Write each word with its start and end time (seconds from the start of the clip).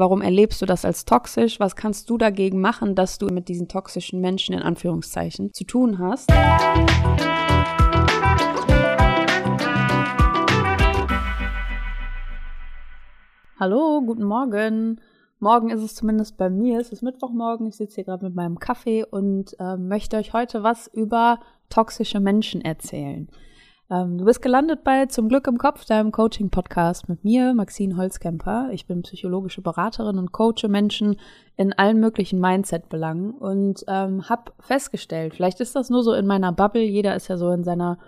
Warum 0.00 0.22
erlebst 0.22 0.62
du 0.62 0.64
das 0.64 0.86
als 0.86 1.04
toxisch? 1.04 1.60
Was 1.60 1.76
kannst 1.76 2.08
du 2.08 2.16
dagegen 2.16 2.58
machen, 2.58 2.94
dass 2.94 3.18
du 3.18 3.26
mit 3.26 3.48
diesen 3.48 3.68
toxischen 3.68 4.22
Menschen 4.22 4.54
in 4.54 4.62
Anführungszeichen 4.62 5.52
zu 5.52 5.64
tun 5.64 5.98
hast? 5.98 6.32
Hallo, 13.58 14.00
guten 14.00 14.24
Morgen. 14.24 15.02
Morgen 15.38 15.68
ist 15.68 15.82
es 15.82 15.94
zumindest 15.94 16.38
bei 16.38 16.48
mir. 16.48 16.80
Es 16.80 16.92
ist 16.92 17.02
Mittwochmorgen. 17.02 17.66
Ich 17.66 17.76
sitze 17.76 17.96
hier 17.96 18.04
gerade 18.04 18.24
mit 18.24 18.34
meinem 18.34 18.58
Kaffee 18.58 19.04
und 19.04 19.54
äh, 19.60 19.76
möchte 19.76 20.16
euch 20.16 20.32
heute 20.32 20.62
was 20.62 20.86
über 20.86 21.40
toxische 21.68 22.20
Menschen 22.20 22.62
erzählen. 22.62 23.28
Ähm, 23.90 24.18
du 24.18 24.24
bist 24.24 24.40
gelandet 24.40 24.84
bei 24.84 25.06
Zum 25.06 25.28
Glück 25.28 25.48
im 25.48 25.58
Kopf, 25.58 25.84
deinem 25.84 26.12
Coaching-Podcast 26.12 27.08
mit 27.08 27.24
mir, 27.24 27.54
Maxine 27.54 27.96
Holzkemper. 27.96 28.68
Ich 28.72 28.86
bin 28.86 29.02
psychologische 29.02 29.62
Beraterin 29.62 30.16
und 30.16 30.30
coache 30.30 30.68
Menschen 30.68 31.16
in 31.56 31.72
allen 31.72 31.98
möglichen 31.98 32.40
Mindset-Belangen 32.40 33.32
und 33.32 33.84
ähm, 33.88 34.28
habe 34.28 34.52
festgestellt, 34.60 35.34
vielleicht 35.34 35.60
ist 35.60 35.74
das 35.74 35.90
nur 35.90 36.04
so 36.04 36.12
in 36.12 36.26
meiner 36.26 36.52
Bubble, 36.52 36.82
jeder 36.82 37.16
ist 37.16 37.26
ja 37.26 37.36
so 37.36 37.50
in 37.50 37.64
seiner 37.64 37.98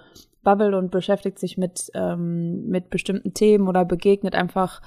Bubble 0.45 0.79
und 0.79 0.93
beschäftigt 0.93 1.41
sich 1.41 1.59
mit, 1.59 1.91
ähm, 1.95 2.69
mit 2.69 2.89
bestimmten 2.89 3.35
Themen 3.35 3.67
oder 3.67 3.85
begegnet 3.85 4.37
einfach 4.37 4.83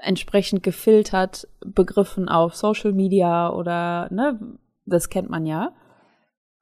entsprechend 0.00 0.62
gefiltert 0.62 1.46
Begriffen 1.60 2.28
auf 2.30 2.54
Social 2.56 2.92
Media 2.92 3.52
oder, 3.52 4.08
ne, 4.10 4.40
das 4.86 5.10
kennt 5.10 5.28
man 5.28 5.44
ja. 5.44 5.72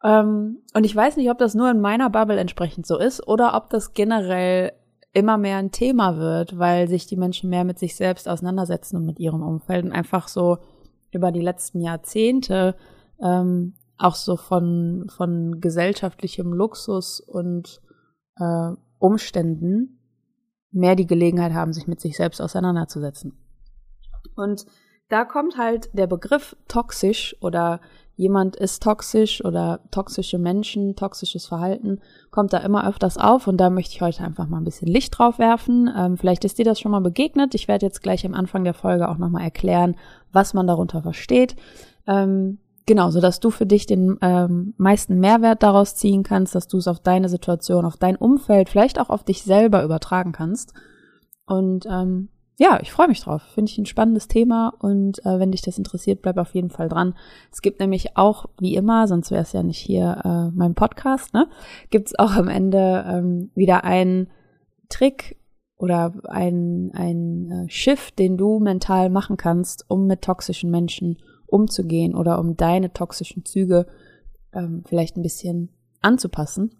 Ähm, 0.02 0.62
und 0.74 0.84
ich 0.84 0.95
weiß 0.95 1.16
nicht, 1.16 1.30
ob 1.30 1.38
das 1.38 1.55
nur 1.55 1.70
in 1.70 1.80
meiner 1.80 2.10
Bubble 2.10 2.38
entsprechend 2.38 2.87
so 2.87 2.98
ist 2.98 3.27
oder 3.27 3.54
ob 3.54 3.70
das 3.70 3.95
generell 3.95 4.73
immer 5.12 5.38
mehr 5.38 5.56
ein 5.56 5.70
Thema 5.70 6.18
wird, 6.18 6.59
weil 6.59 6.88
sich 6.88 7.06
die 7.06 7.16
Menschen 7.16 7.48
mehr 7.48 7.64
mit 7.64 7.78
sich 7.78 7.96
selbst 7.96 8.28
auseinandersetzen 8.28 8.96
und 8.96 9.06
mit 9.06 9.18
ihrem 9.18 9.42
Umfeld 9.42 9.84
und 9.84 9.92
einfach 9.92 10.28
so 10.28 10.59
über 11.10 11.32
die 11.32 11.40
letzten 11.40 11.80
Jahrzehnte 11.80 12.77
ähm, 13.23 13.74
auch 13.98 14.15
so 14.15 14.37
von, 14.37 15.07
von 15.09 15.60
gesellschaftlichem 15.60 16.52
Luxus 16.52 17.20
und 17.20 17.80
äh, 18.38 18.73
Umständen 18.98 20.01
mehr 20.70 20.96
die 20.96 21.07
Gelegenheit 21.07 21.54
haben, 21.54 21.73
sich 21.73 21.87
mit 21.87 22.01
sich 22.01 22.16
selbst 22.16 22.40
auseinanderzusetzen. 22.42 23.38
Und 24.35 24.66
da 25.09 25.24
kommt 25.24 25.57
halt 25.57 25.88
der 25.95 26.07
Begriff 26.07 26.57
toxisch 26.68 27.37
oder 27.40 27.80
jemand 28.16 28.56
ist 28.56 28.82
toxisch 28.82 29.45
oder 29.45 29.80
toxische 29.90 30.38
Menschen, 30.38 30.96
toxisches 30.96 31.46
Verhalten, 31.46 32.00
kommt 32.30 32.52
da 32.52 32.58
immer 32.58 32.88
öfters 32.88 33.18
auf 33.18 33.46
und 33.46 33.58
da 33.58 33.70
möchte 33.70 33.95
ich 33.95 34.00
heute 34.00 34.24
einfach 34.24 34.48
mal 34.48 34.58
ein 34.58 34.64
bisschen 34.64 34.88
Licht 34.88 35.16
drauf 35.18 35.38
werfen. 35.38 35.90
Ähm, 35.96 36.16
vielleicht 36.16 36.45
ist 36.45 36.58
dir 36.58 36.64
das 36.64 36.80
schon 36.80 36.92
mal 36.92 37.00
begegnet. 37.00 37.54
Ich 37.54 37.68
werde 37.68 37.86
jetzt 37.86 38.02
gleich 38.02 38.24
am 38.24 38.34
Anfang 38.34 38.64
der 38.64 38.74
Folge 38.74 39.08
auch 39.08 39.18
nochmal 39.18 39.45
erklären, 39.45 39.96
was 40.32 40.54
man 40.54 40.66
darunter 40.66 41.02
versteht. 41.02 41.56
Ähm, 42.06 42.58
Genau, 42.88 43.10
so 43.10 43.20
dass 43.20 43.40
du 43.40 43.50
für 43.50 43.66
dich 43.66 43.86
den 43.86 44.16
ähm, 44.23 44.73
meisten 44.76 45.18
Mehrwert 45.18 45.64
daraus 45.64 45.96
ziehen 45.96 46.23
kannst, 46.23 46.54
dass 46.54 46.68
du 46.68 46.78
es 46.78 46.86
auf 46.86 47.01
deine 47.01 47.28
Situation, 47.28 47.84
auf 47.84 47.96
dein 47.96 48.14
Umfeld, 48.14 48.68
vielleicht 48.68 49.01
auch 49.01 49.10
auf 49.10 49.24
dich 49.24 49.42
selber 49.42 49.82
übertragen 49.82 50.30
kannst. 50.30 50.73
Und 51.46 51.84
ähm, 51.86 52.28
ja, 52.59 52.79
ich 52.80 52.90
freue 52.90 53.09
mich 53.09 53.21
drauf. 53.21 53.43
Finde 53.54 53.71
ich 53.71 53.79
ein 53.79 53.87
spannendes 53.87 54.29
Thema 54.29 54.73
und 54.79 55.24
äh, 55.26 55.38
wenn 55.38 55.52
dich 55.52 55.60
das 55.60 55.76
interessiert, 55.76 56.23
bleib 56.23 56.38
auf 56.38 56.54
jeden 56.54 56.71
Fall 56.71 56.88
dran. 56.88 57.15
Es 57.52 57.60
gibt 57.60 57.80
nämlich 57.80 58.16
auch, 58.16 58.46
wie 58.59 58.74
immer, 58.76 59.07
sonst 59.09 59.30
wäre 59.30 59.43
es 59.43 59.52
ja 59.52 59.63
nicht 59.63 59.79
hier 59.79 60.23
äh, 60.24 60.57
mein 60.57 60.74
Podcast, 60.74 61.35
ne? 61.35 61.48
Gibt 61.90 62.09
es 62.09 62.18
auch 62.18 62.32
am 62.32 62.48
Ende 62.48 63.04
ähm, 63.07 63.51
wieder 63.54 63.85
einen 63.85 64.31
Trick 64.88 65.38
oder 65.76 66.15
ein, 66.28 66.93
ein 66.94 67.50
äh, 67.50 67.71
Schiff, 67.71 68.10
den 68.12 68.38
du 68.38 68.59
mental 68.59 69.10
machen 69.10 69.37
kannst, 69.37 69.84
um 69.88 70.06
mit 70.06 70.22
toxischen 70.22 70.70
Menschen 70.70 71.19
umzugehen 71.47 72.15
oder 72.15 72.38
um 72.38 72.56
deine 72.56 72.91
toxischen 72.93 73.44
Züge 73.44 73.87
ähm, 74.54 74.82
vielleicht 74.87 75.19
ein 75.19 75.22
bisschen 75.22 75.69
anzupassen 76.00 76.70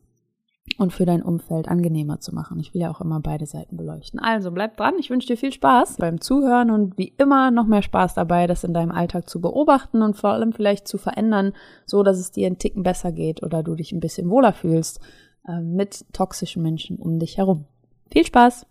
und 0.79 0.93
für 0.93 1.07
dein 1.07 1.23
Umfeld 1.23 1.69
angenehmer 1.69 2.21
zu 2.21 2.35
machen. 2.35 2.61
Ich 2.61 2.75
will 2.75 2.83
ja 2.83 2.91
auch 2.91 3.01
immer 3.01 3.21
beide 3.21 3.47
Seiten 3.47 3.77
beleuchten. 3.77 4.21
Also 4.21 4.51
bleib 4.51 4.77
dran, 4.77 4.95
ich 4.99 5.11
wünsche 5.11 5.29
dir 5.29 5.37
viel 5.37 5.53
Spaß 5.53 5.97
beim 5.99 6.21
Zuhören 6.21 6.71
und 6.71 6.99
wie 6.99 7.15
immer 7.17 7.51
noch 7.51 7.67
mehr 7.67 7.83
Spaß 7.83 8.15
dabei, 8.15 8.47
das 8.47 8.65
in 8.65 8.75
deinem 8.75 8.91
Alltag 8.91 9.29
zu 9.29 9.41
beobachten 9.41 10.03
und 10.03 10.17
vor 10.17 10.31
allem 10.31 10.53
vielleicht 10.53 10.87
zu 10.89 10.99
verändern, 10.99 11.53
so 11.87 12.03
dass 12.03 12.19
es 12.19 12.31
dir 12.31 12.47
einen 12.47 12.59
Ticken 12.59 12.83
besser 12.83 13.13
geht 13.13 13.43
oder 13.43 13.63
du 13.63 13.75
dich 13.75 13.93
ein 13.93 14.01
bisschen 14.01 14.29
wohler 14.29 14.53
fühlst 14.53 15.01
äh, 15.49 15.61
mit 15.61 16.05
toxischen 16.13 16.63
Menschen 16.63 16.97
um 16.97 17.19
dich 17.19 17.39
herum. 17.39 17.65
Viel 18.11 18.27
Spaß! 18.27 18.67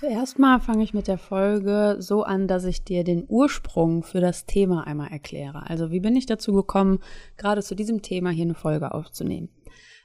Zuerst 0.00 0.38
mal 0.38 0.60
fange 0.60 0.82
ich 0.82 0.94
mit 0.94 1.08
der 1.08 1.18
Folge 1.18 1.96
so 1.98 2.22
an, 2.22 2.48
dass 2.48 2.64
ich 2.64 2.84
dir 2.84 3.04
den 3.04 3.26
Ursprung 3.28 4.02
für 4.02 4.22
das 4.22 4.46
Thema 4.46 4.86
einmal 4.86 5.10
erkläre. 5.10 5.68
Also 5.68 5.90
wie 5.90 6.00
bin 6.00 6.16
ich 6.16 6.24
dazu 6.24 6.54
gekommen, 6.54 7.00
gerade 7.36 7.62
zu 7.62 7.74
diesem 7.74 8.00
Thema 8.00 8.30
hier 8.30 8.46
eine 8.46 8.54
Folge 8.54 8.94
aufzunehmen? 8.94 9.50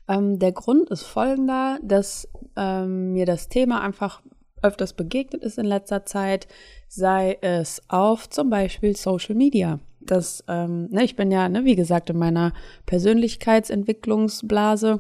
Ähm, 0.09 0.38
der 0.38 0.51
Grund 0.51 0.89
ist 0.89 1.03
folgender, 1.03 1.79
dass 1.81 2.28
ähm, 2.57 3.13
mir 3.13 3.25
das 3.25 3.47
Thema 3.47 3.79
einfach 3.79 4.22
öfters 4.61 4.91
begegnet 4.91 5.44
ist 5.44 5.57
in 5.57 5.66
letzter 5.66 6.06
Zeit, 6.06 6.50
sei 6.89 7.38
es 7.39 7.81
auf 7.88 8.29
zum 8.29 8.50
Beispiel 8.50 8.97
Social 8.97 9.35
Media. 9.35 9.79
Das, 10.01 10.44
ähm, 10.50 10.89
ne, 10.91 11.06
ich 11.06 11.16
bin 11.16 11.31
ja, 11.31 11.47
ne, 11.47 11.63
wie 11.63 11.77
gesagt, 11.77 12.09
in 12.09 12.17
meiner 12.17 12.51
Persönlichkeitsentwicklungsblase 12.85 15.00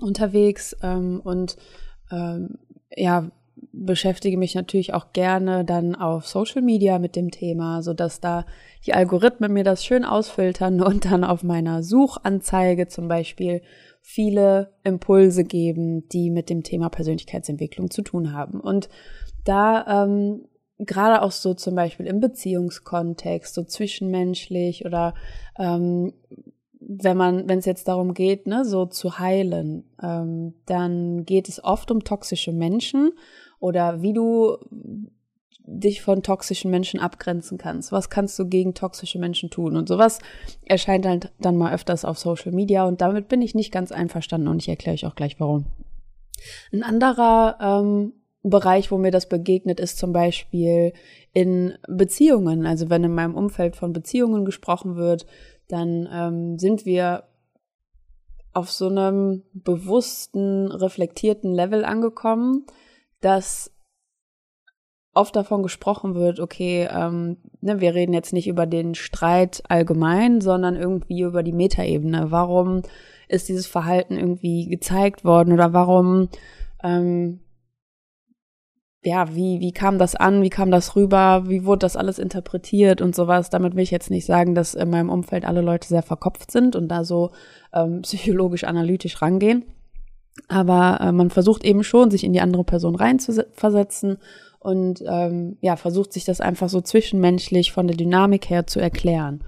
unterwegs 0.00 0.76
ähm, 0.80 1.20
und 1.24 1.56
ähm, 2.12 2.58
ja, 2.94 3.32
beschäftige 3.72 4.36
mich 4.36 4.54
natürlich 4.54 4.94
auch 4.94 5.12
gerne 5.12 5.64
dann 5.64 5.94
auf 5.94 6.26
Social 6.26 6.62
Media 6.62 6.98
mit 6.98 7.16
dem 7.16 7.30
Thema, 7.30 7.82
so 7.82 7.94
dass 7.94 8.20
da 8.20 8.44
die 8.84 8.94
Algorithmen 8.94 9.52
mir 9.52 9.64
das 9.64 9.84
schön 9.84 10.04
ausfiltern 10.04 10.80
und 10.82 11.04
dann 11.04 11.24
auf 11.24 11.42
meiner 11.42 11.82
Suchanzeige 11.82 12.88
zum 12.88 13.08
Beispiel 13.08 13.62
viele 14.00 14.72
Impulse 14.84 15.44
geben, 15.44 16.08
die 16.08 16.30
mit 16.30 16.48
dem 16.48 16.62
Thema 16.62 16.90
Persönlichkeitsentwicklung 16.90 17.90
zu 17.90 18.02
tun 18.02 18.32
haben. 18.32 18.60
Und 18.60 18.88
da 19.44 20.04
ähm, 20.04 20.46
gerade 20.78 21.22
auch 21.22 21.32
so 21.32 21.54
zum 21.54 21.74
Beispiel 21.74 22.06
im 22.06 22.20
Beziehungskontext, 22.20 23.54
so 23.54 23.64
zwischenmenschlich 23.64 24.84
oder 24.84 25.14
ähm, 25.58 26.12
wenn 26.88 27.16
man, 27.16 27.48
wenn 27.48 27.58
es 27.58 27.64
jetzt 27.64 27.88
darum 27.88 28.14
geht, 28.14 28.46
ne, 28.46 28.64
so 28.64 28.86
zu 28.86 29.18
heilen, 29.18 29.84
ähm, 30.00 30.54
dann 30.66 31.24
geht 31.24 31.48
es 31.48 31.62
oft 31.64 31.90
um 31.90 32.04
toxische 32.04 32.52
Menschen 32.52 33.12
oder 33.58 34.02
wie 34.02 34.12
du 34.12 34.58
dich 35.66 36.00
von 36.00 36.22
toxischen 36.22 36.70
Menschen 36.70 37.00
abgrenzen 37.00 37.58
kannst. 37.58 37.90
Was 37.90 38.08
kannst 38.08 38.38
du 38.38 38.46
gegen 38.46 38.74
toxische 38.74 39.18
Menschen 39.18 39.50
tun? 39.50 39.76
Und 39.76 39.88
sowas 39.88 40.20
erscheint 40.64 41.06
halt 41.06 41.32
dann 41.40 41.56
mal 41.56 41.74
öfters 41.74 42.04
auf 42.04 42.18
Social 42.18 42.52
Media 42.52 42.84
und 42.84 43.00
damit 43.00 43.28
bin 43.28 43.42
ich 43.42 43.54
nicht 43.54 43.72
ganz 43.72 43.90
einverstanden 43.90 44.48
und 44.48 44.62
ich 44.62 44.68
erkläre 44.68 44.94
euch 44.94 45.06
auch 45.06 45.16
gleich 45.16 45.40
warum. 45.40 45.66
Ein 46.72 46.82
anderer 46.84 47.58
ähm, 47.60 48.12
Bereich, 48.42 48.92
wo 48.92 48.98
mir 48.98 49.10
das 49.10 49.28
begegnet, 49.28 49.80
ist 49.80 49.98
zum 49.98 50.12
Beispiel 50.12 50.92
in 51.32 51.74
Beziehungen. 51.88 52.64
Also 52.64 52.88
wenn 52.90 53.02
in 53.02 53.12
meinem 53.12 53.34
Umfeld 53.34 53.74
von 53.74 53.92
Beziehungen 53.92 54.44
gesprochen 54.44 54.94
wird, 54.94 55.26
dann 55.68 56.08
ähm, 56.12 56.58
sind 56.58 56.86
wir 56.86 57.24
auf 58.52 58.70
so 58.70 58.86
einem 58.86 59.42
bewussten, 59.52 60.70
reflektierten 60.70 61.52
Level 61.52 61.84
angekommen, 61.84 62.66
dass 63.26 63.72
oft 65.14 65.34
davon 65.34 65.64
gesprochen 65.64 66.14
wird, 66.14 66.38
okay, 66.38 66.88
ähm, 66.92 67.38
ne, 67.60 67.80
wir 67.80 67.94
reden 67.94 68.12
jetzt 68.12 68.32
nicht 68.32 68.46
über 68.46 68.66
den 68.66 68.94
Streit 68.94 69.62
allgemein, 69.68 70.40
sondern 70.40 70.76
irgendwie 70.76 71.22
über 71.22 71.42
die 71.42 71.52
Metaebene. 71.52 72.30
Warum 72.30 72.82
ist 73.26 73.48
dieses 73.48 73.66
Verhalten 73.66 74.16
irgendwie 74.16 74.68
gezeigt 74.68 75.24
worden 75.24 75.52
oder 75.52 75.72
warum, 75.72 76.28
ähm, 76.84 77.40
ja, 79.02 79.34
wie, 79.34 79.58
wie 79.58 79.72
kam 79.72 79.98
das 79.98 80.14
an, 80.14 80.42
wie 80.42 80.50
kam 80.50 80.70
das 80.70 80.94
rüber, 80.94 81.48
wie 81.48 81.64
wurde 81.64 81.80
das 81.80 81.96
alles 81.96 82.20
interpretiert 82.20 83.00
und 83.00 83.16
sowas. 83.16 83.50
Damit 83.50 83.74
will 83.74 83.82
ich 83.82 83.90
jetzt 83.90 84.10
nicht 84.10 84.26
sagen, 84.26 84.54
dass 84.54 84.74
in 84.74 84.90
meinem 84.90 85.10
Umfeld 85.10 85.44
alle 85.44 85.62
Leute 85.62 85.88
sehr 85.88 86.02
verkopft 86.02 86.52
sind 86.52 86.76
und 86.76 86.88
da 86.88 87.02
so 87.02 87.32
ähm, 87.72 88.02
psychologisch 88.02 88.64
analytisch 88.64 89.20
rangehen. 89.20 89.64
Aber 90.48 91.00
äh, 91.00 91.12
man 91.12 91.30
versucht 91.30 91.64
eben 91.64 91.82
schon, 91.82 92.10
sich 92.10 92.24
in 92.24 92.32
die 92.32 92.40
andere 92.40 92.64
Person 92.64 92.94
reinzuversetzen 92.94 94.18
und 94.58 95.02
ähm, 95.06 95.58
ja, 95.60 95.76
versucht 95.76 96.12
sich 96.12 96.24
das 96.24 96.40
einfach 96.40 96.68
so 96.68 96.80
zwischenmenschlich 96.80 97.72
von 97.72 97.86
der 97.86 97.96
Dynamik 97.96 98.50
her 98.50 98.66
zu 98.66 98.80
erklären. 98.80 99.44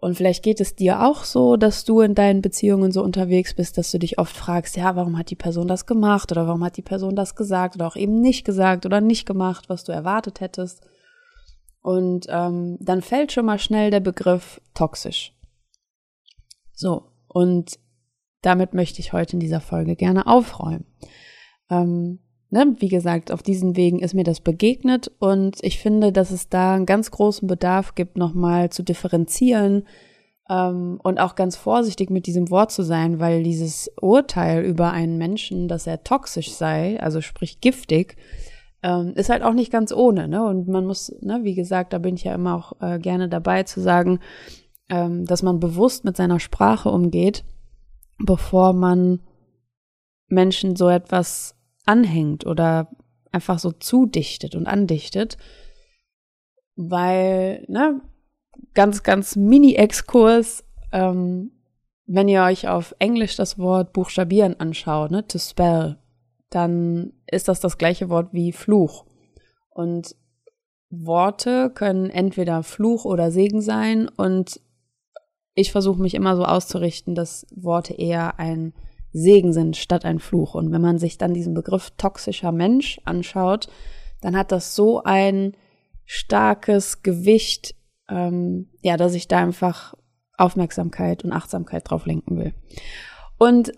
Und 0.00 0.16
vielleicht 0.16 0.42
geht 0.42 0.60
es 0.60 0.74
dir 0.74 1.02
auch 1.06 1.24
so, 1.24 1.56
dass 1.56 1.84
du 1.84 2.00
in 2.00 2.14
deinen 2.14 2.40
Beziehungen 2.40 2.90
so 2.90 3.02
unterwegs 3.02 3.52
bist, 3.52 3.76
dass 3.76 3.90
du 3.90 3.98
dich 3.98 4.18
oft 4.18 4.34
fragst, 4.34 4.76
ja, 4.76 4.96
warum 4.96 5.18
hat 5.18 5.28
die 5.28 5.36
Person 5.36 5.68
das 5.68 5.84
gemacht 5.84 6.32
oder 6.32 6.46
warum 6.46 6.64
hat 6.64 6.78
die 6.78 6.82
Person 6.82 7.14
das 7.14 7.34
gesagt 7.34 7.74
oder 7.74 7.86
auch 7.86 7.96
eben 7.96 8.20
nicht 8.22 8.46
gesagt 8.46 8.86
oder 8.86 9.02
nicht 9.02 9.26
gemacht, 9.26 9.68
was 9.68 9.84
du 9.84 9.92
erwartet 9.92 10.40
hättest. 10.40 10.86
Und 11.82 12.26
ähm, 12.30 12.78
dann 12.80 13.02
fällt 13.02 13.32
schon 13.32 13.44
mal 13.44 13.58
schnell 13.58 13.90
der 13.90 14.00
Begriff 14.00 14.62
toxisch. 14.72 15.34
So, 16.72 17.04
und 17.28 17.78
damit 18.42 18.74
möchte 18.74 19.00
ich 19.00 19.12
heute 19.12 19.34
in 19.34 19.40
dieser 19.40 19.60
Folge 19.60 19.96
gerne 19.96 20.26
aufräumen. 20.26 20.84
Ähm, 21.70 22.20
ne, 22.50 22.74
wie 22.78 22.88
gesagt, 22.88 23.32
auf 23.32 23.42
diesen 23.42 23.76
Wegen 23.76 24.00
ist 24.00 24.14
mir 24.14 24.24
das 24.24 24.40
begegnet 24.40 25.10
und 25.18 25.58
ich 25.62 25.78
finde, 25.78 26.12
dass 26.12 26.30
es 26.30 26.48
da 26.48 26.74
einen 26.74 26.86
ganz 26.86 27.10
großen 27.10 27.46
Bedarf 27.46 27.94
gibt, 27.94 28.16
nochmal 28.16 28.70
zu 28.70 28.82
differenzieren 28.82 29.86
ähm, 30.48 30.98
und 31.02 31.20
auch 31.20 31.34
ganz 31.34 31.56
vorsichtig 31.56 32.10
mit 32.10 32.26
diesem 32.26 32.50
Wort 32.50 32.72
zu 32.72 32.82
sein, 32.82 33.20
weil 33.20 33.42
dieses 33.42 33.90
Urteil 34.00 34.64
über 34.64 34.90
einen 34.90 35.16
Menschen, 35.16 35.68
dass 35.68 35.86
er 35.86 36.02
toxisch 36.02 36.50
sei, 36.52 37.00
also 37.00 37.20
sprich 37.20 37.60
giftig, 37.60 38.16
ähm, 38.82 39.12
ist 39.14 39.30
halt 39.30 39.42
auch 39.42 39.52
nicht 39.52 39.70
ganz 39.70 39.92
ohne. 39.92 40.26
Ne? 40.26 40.44
Und 40.44 40.68
man 40.68 40.86
muss, 40.86 41.14
ne, 41.20 41.40
wie 41.42 41.54
gesagt, 41.54 41.92
da 41.92 41.98
bin 41.98 42.16
ich 42.16 42.24
ja 42.24 42.34
immer 42.34 42.56
auch 42.56 42.72
äh, 42.80 42.98
gerne 42.98 43.28
dabei 43.28 43.62
zu 43.62 43.80
sagen, 43.80 44.20
ähm, 44.88 45.24
dass 45.24 45.42
man 45.42 45.60
bewusst 45.60 46.04
mit 46.04 46.16
seiner 46.16 46.40
Sprache 46.40 46.88
umgeht, 46.88 47.44
bevor 48.24 48.72
man 48.72 49.20
Menschen 50.28 50.76
so 50.76 50.88
etwas 50.88 51.56
anhängt 51.86 52.46
oder 52.46 52.90
einfach 53.32 53.58
so 53.58 53.72
zudichtet 53.72 54.54
und 54.54 54.66
andichtet. 54.66 55.36
Weil, 56.76 57.64
ne, 57.68 58.00
ganz, 58.74 59.02
ganz 59.02 59.36
Mini-Exkurs, 59.36 60.64
ähm, 60.92 61.52
wenn 62.06 62.28
ihr 62.28 62.42
euch 62.42 62.68
auf 62.68 62.94
Englisch 62.98 63.36
das 63.36 63.58
Wort 63.58 63.92
buchstabieren 63.92 64.58
anschaut, 64.58 65.10
ne, 65.10 65.26
to 65.26 65.38
spell, 65.38 65.98
dann 66.48 67.12
ist 67.30 67.48
das 67.48 67.60
das 67.60 67.78
gleiche 67.78 68.08
Wort 68.08 68.32
wie 68.32 68.52
Fluch. 68.52 69.06
Und 69.70 70.16
Worte 70.90 71.70
können 71.70 72.10
entweder 72.10 72.62
Fluch 72.64 73.04
oder 73.04 73.30
Segen 73.30 73.62
sein 73.62 74.08
und 74.08 74.60
ich 75.54 75.72
versuche 75.72 76.00
mich 76.00 76.14
immer 76.14 76.36
so 76.36 76.44
auszurichten, 76.44 77.14
dass 77.14 77.46
Worte 77.54 77.94
eher 77.94 78.38
ein 78.38 78.72
Segen 79.12 79.52
sind 79.52 79.76
statt 79.76 80.04
ein 80.04 80.20
Fluch. 80.20 80.54
Und 80.54 80.70
wenn 80.72 80.80
man 80.80 80.98
sich 80.98 81.18
dann 81.18 81.34
diesen 81.34 81.54
Begriff 81.54 81.90
toxischer 81.96 82.52
Mensch 82.52 83.00
anschaut, 83.04 83.68
dann 84.20 84.36
hat 84.36 84.52
das 84.52 84.76
so 84.76 85.02
ein 85.02 85.56
starkes 86.04 87.02
Gewicht, 87.02 87.74
ähm, 88.08 88.68
ja, 88.82 88.96
dass 88.96 89.14
ich 89.14 89.28
da 89.28 89.38
einfach 89.38 89.94
Aufmerksamkeit 90.36 91.24
und 91.24 91.32
Achtsamkeit 91.32 91.90
drauf 91.90 92.06
lenken 92.06 92.38
will. 92.38 92.54
Und 93.38 93.72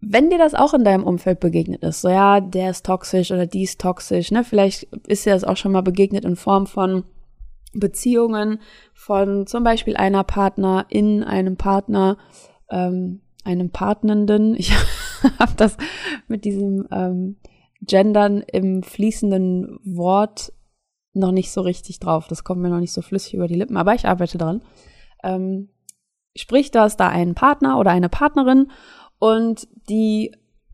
wenn 0.00 0.30
dir 0.30 0.38
das 0.38 0.54
auch 0.54 0.74
in 0.74 0.84
deinem 0.84 1.04
Umfeld 1.04 1.38
begegnet 1.38 1.82
ist, 1.82 2.00
so 2.00 2.08
ja, 2.08 2.40
der 2.40 2.70
ist 2.70 2.84
toxisch 2.84 3.30
oder 3.30 3.46
die 3.46 3.62
ist 3.62 3.80
toxisch, 3.80 4.32
ne, 4.32 4.42
vielleicht 4.42 4.84
ist 5.06 5.24
dir 5.24 5.32
das 5.32 5.44
auch 5.44 5.56
schon 5.56 5.72
mal 5.72 5.82
begegnet 5.82 6.24
in 6.24 6.34
Form 6.34 6.66
von 6.66 7.04
Beziehungen, 7.72 8.60
von 8.94 9.46
zum 9.46 9.64
Beispiel 9.64 9.96
einer 9.96 10.24
Partner 10.24 10.86
in 10.88 11.22
einem 11.22 11.56
Partner, 11.56 12.18
ähm, 12.70 13.20
einem 13.44 13.70
Partnenden. 13.70 14.56
Ich 15.22 15.38
habe 15.38 15.52
das 15.56 15.76
mit 16.26 16.44
diesem 16.44 16.88
ähm, 16.90 17.36
Gendern 17.80 18.42
im 18.42 18.82
fließenden 18.82 19.78
Wort 19.84 20.52
noch 21.12 21.30
nicht 21.30 21.52
so 21.52 21.60
richtig 21.60 22.00
drauf. 22.00 22.26
Das 22.26 22.42
kommt 22.42 22.60
mir 22.60 22.70
noch 22.70 22.80
nicht 22.80 22.92
so 22.92 23.02
flüssig 23.02 23.34
über 23.34 23.46
die 23.46 23.54
Lippen, 23.54 23.76
aber 23.76 23.94
ich 23.94 24.06
arbeite 24.06 24.36
dran. 24.36 24.62
Ähm, 25.22 25.68
sprich, 26.36 26.72
du 26.72 26.80
hast 26.80 26.96
da 26.96 27.08
einen 27.08 27.36
Partner 27.36 27.78
oder 27.78 27.92
eine 27.92 28.08
Partnerin 28.08 28.70
und 29.20 29.68
die 29.88 30.32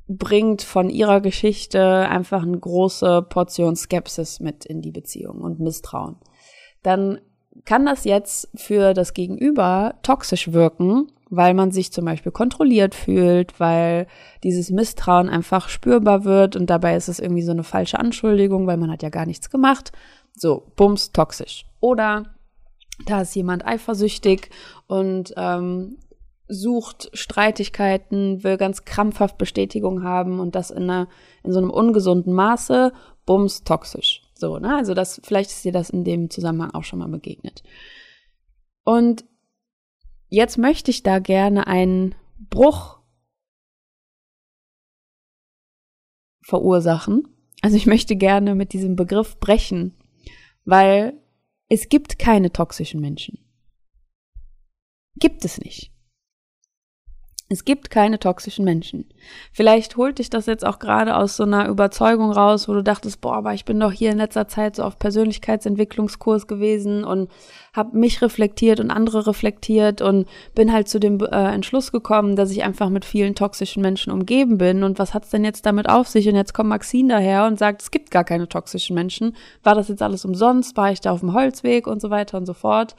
bringt 0.08 0.62
von 0.62 0.88
ihrer 0.88 1.20
Geschichte 1.20 1.82
einfach 1.82 2.42
eine 2.42 2.58
große 2.58 3.26
Portion 3.28 3.76
Skepsis 3.76 4.40
mit 4.40 4.64
in 4.64 4.80
die 4.80 4.90
Beziehung 4.90 5.42
und 5.42 5.60
Misstrauen. 5.60 6.16
Dann 6.88 7.20
kann 7.66 7.84
das 7.84 8.04
jetzt 8.04 8.48
für 8.54 8.94
das 8.94 9.12
Gegenüber 9.12 9.96
toxisch 10.02 10.52
wirken, 10.52 11.12
weil 11.28 11.52
man 11.52 11.70
sich 11.70 11.92
zum 11.92 12.06
Beispiel 12.06 12.32
kontrolliert 12.32 12.94
fühlt, 12.94 13.60
weil 13.60 14.06
dieses 14.42 14.70
Misstrauen 14.70 15.28
einfach 15.28 15.68
spürbar 15.68 16.24
wird 16.24 16.56
und 16.56 16.70
dabei 16.70 16.96
ist 16.96 17.10
es 17.10 17.18
irgendwie 17.18 17.42
so 17.42 17.50
eine 17.50 17.64
falsche 17.64 17.98
Anschuldigung, 17.98 18.66
weil 18.66 18.78
man 18.78 18.90
hat 18.90 19.02
ja 19.02 19.10
gar 19.10 19.26
nichts 19.26 19.50
gemacht. 19.50 19.92
So, 20.32 20.72
bums, 20.76 21.12
toxisch. 21.12 21.66
Oder 21.80 22.22
da 23.04 23.20
ist 23.20 23.36
jemand 23.36 23.66
eifersüchtig 23.66 24.48
und 24.86 25.34
ähm, 25.36 25.98
sucht 26.48 27.10
Streitigkeiten, 27.12 28.42
will 28.44 28.56
ganz 28.56 28.86
krampfhaft 28.86 29.36
Bestätigung 29.36 30.04
haben 30.04 30.40
und 30.40 30.54
das 30.54 30.70
in, 30.70 30.84
einer, 30.84 31.08
in 31.44 31.52
so 31.52 31.58
einem 31.58 31.70
ungesunden 31.70 32.32
Maße, 32.32 32.94
bums, 33.26 33.62
toxisch. 33.62 34.22
So, 34.38 34.58
ne? 34.58 34.76
Also 34.76 34.94
das, 34.94 35.20
vielleicht 35.24 35.50
ist 35.50 35.64
dir 35.64 35.72
das 35.72 35.90
in 35.90 36.04
dem 36.04 36.30
Zusammenhang 36.30 36.70
auch 36.70 36.84
schon 36.84 37.00
mal 37.00 37.08
begegnet. 37.08 37.64
Und 38.84 39.24
jetzt 40.28 40.58
möchte 40.58 40.92
ich 40.92 41.02
da 41.02 41.18
gerne 41.18 41.66
einen 41.66 42.14
Bruch 42.48 43.00
verursachen. 46.40 47.26
Also 47.62 47.76
ich 47.76 47.86
möchte 47.86 48.14
gerne 48.14 48.54
mit 48.54 48.72
diesem 48.72 48.94
Begriff 48.94 49.40
brechen, 49.40 49.96
weil 50.64 51.20
es 51.68 51.88
gibt 51.88 52.20
keine 52.20 52.52
toxischen 52.52 53.00
Menschen. 53.00 53.44
Gibt 55.16 55.44
es 55.44 55.58
nicht. 55.58 55.92
Es 57.50 57.64
gibt 57.64 57.88
keine 57.88 58.18
toxischen 58.18 58.62
Menschen. 58.62 59.06
Vielleicht 59.52 59.96
holt 59.96 60.18
dich 60.18 60.28
das 60.28 60.44
jetzt 60.44 60.66
auch 60.66 60.78
gerade 60.78 61.16
aus 61.16 61.38
so 61.38 61.44
einer 61.44 61.66
Überzeugung 61.68 62.30
raus, 62.30 62.68
wo 62.68 62.74
du 62.74 62.82
dachtest, 62.82 63.22
boah, 63.22 63.36
aber 63.36 63.54
ich 63.54 63.64
bin 63.64 63.80
doch 63.80 63.90
hier 63.90 64.10
in 64.10 64.18
letzter 64.18 64.48
Zeit 64.48 64.76
so 64.76 64.82
auf 64.82 64.98
Persönlichkeitsentwicklungskurs 64.98 66.46
gewesen 66.46 67.04
und 67.04 67.30
habe 67.72 67.96
mich 67.96 68.20
reflektiert 68.20 68.80
und 68.80 68.90
andere 68.90 69.26
reflektiert 69.26 70.02
und 70.02 70.28
bin 70.54 70.74
halt 70.74 70.88
zu 70.88 71.00
dem 71.00 71.20
äh, 71.20 71.54
Entschluss 71.54 71.90
gekommen, 71.90 72.36
dass 72.36 72.50
ich 72.50 72.64
einfach 72.64 72.90
mit 72.90 73.06
vielen 73.06 73.34
toxischen 73.34 73.80
Menschen 73.80 74.12
umgeben 74.12 74.58
bin. 74.58 74.82
Und 74.82 74.98
was 74.98 75.14
hat's 75.14 75.30
denn 75.30 75.44
jetzt 75.44 75.64
damit 75.64 75.88
auf 75.88 76.06
sich? 76.06 76.28
Und 76.28 76.36
jetzt 76.36 76.52
kommt 76.52 76.68
Maxine 76.68 77.14
daher 77.14 77.46
und 77.46 77.58
sagt, 77.58 77.80
es 77.80 77.90
gibt 77.90 78.10
gar 78.10 78.24
keine 78.24 78.50
toxischen 78.50 78.94
Menschen. 78.94 79.34
War 79.62 79.74
das 79.74 79.88
jetzt 79.88 80.02
alles 80.02 80.26
umsonst? 80.26 80.76
War 80.76 80.92
ich 80.92 81.00
da 81.00 81.12
auf 81.12 81.20
dem 81.20 81.32
Holzweg 81.32 81.86
und 81.86 82.02
so 82.02 82.10
weiter 82.10 82.36
und 82.36 82.44
so 82.44 82.52
fort? 82.52 82.94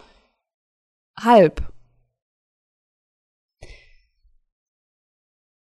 Halb 1.19 1.61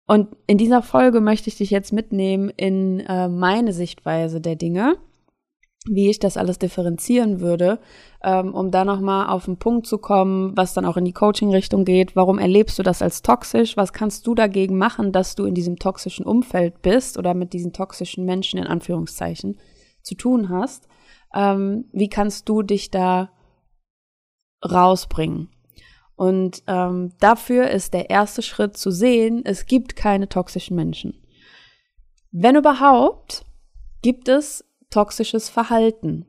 Und 0.05 0.35
in 0.47 0.57
dieser 0.57 0.81
Folge 0.81 1.21
möchte 1.21 1.49
ich 1.49 1.57
dich 1.57 1.69
jetzt 1.69 1.93
mitnehmen 1.93 2.49
in 2.49 2.99
äh, 3.01 3.29
meine 3.29 3.71
Sichtweise 3.71 4.41
der 4.41 4.55
Dinge, 4.55 4.97
wie 5.85 6.09
ich 6.09 6.19
das 6.19 6.37
alles 6.37 6.59
differenzieren 6.59 7.39
würde, 7.39 7.79
ähm, 8.21 8.53
um 8.53 8.71
da 8.71 8.85
nochmal 8.85 9.27
auf 9.27 9.45
den 9.45 9.57
Punkt 9.57 9.87
zu 9.87 9.97
kommen, 9.97 10.55
was 10.55 10.73
dann 10.73 10.85
auch 10.85 10.97
in 10.97 11.05
die 11.05 11.13
Coaching-Richtung 11.13 11.85
geht. 11.85 12.15
Warum 12.15 12.37
erlebst 12.39 12.79
du 12.79 12.83
das 12.83 13.01
als 13.01 13.21
toxisch? 13.21 13.77
Was 13.77 13.93
kannst 13.93 14.27
du 14.27 14.35
dagegen 14.35 14.77
machen, 14.77 15.11
dass 15.11 15.35
du 15.35 15.45
in 15.45 15.55
diesem 15.55 15.77
toxischen 15.77 16.25
Umfeld 16.25 16.81
bist 16.81 17.17
oder 17.17 17.33
mit 17.33 17.53
diesen 17.53 17.73
toxischen 17.73 18.25
Menschen 18.25 18.59
in 18.59 18.67
Anführungszeichen 18.67 19.57
zu 20.01 20.15
tun 20.15 20.49
hast? 20.49 20.87
Ähm, 21.33 21.85
wie 21.91 22.09
kannst 22.09 22.47
du 22.49 22.61
dich 22.61 22.91
da 22.91 23.29
rausbringen? 24.63 25.49
Und 26.23 26.63
ähm, 26.67 27.11
dafür 27.19 27.69
ist 27.69 27.93
der 27.93 28.09
erste 28.09 28.41
Schritt 28.41 28.77
zu 28.77 28.91
sehen, 28.91 29.41
es 29.43 29.65
gibt 29.65 29.97
keine 29.97 30.29
toxischen 30.29 30.73
Menschen. 30.73 31.21
Wenn 32.31 32.55
überhaupt, 32.55 33.45
gibt 34.01 34.29
es 34.29 34.63
toxisches 34.89 35.49
Verhalten. 35.49 36.25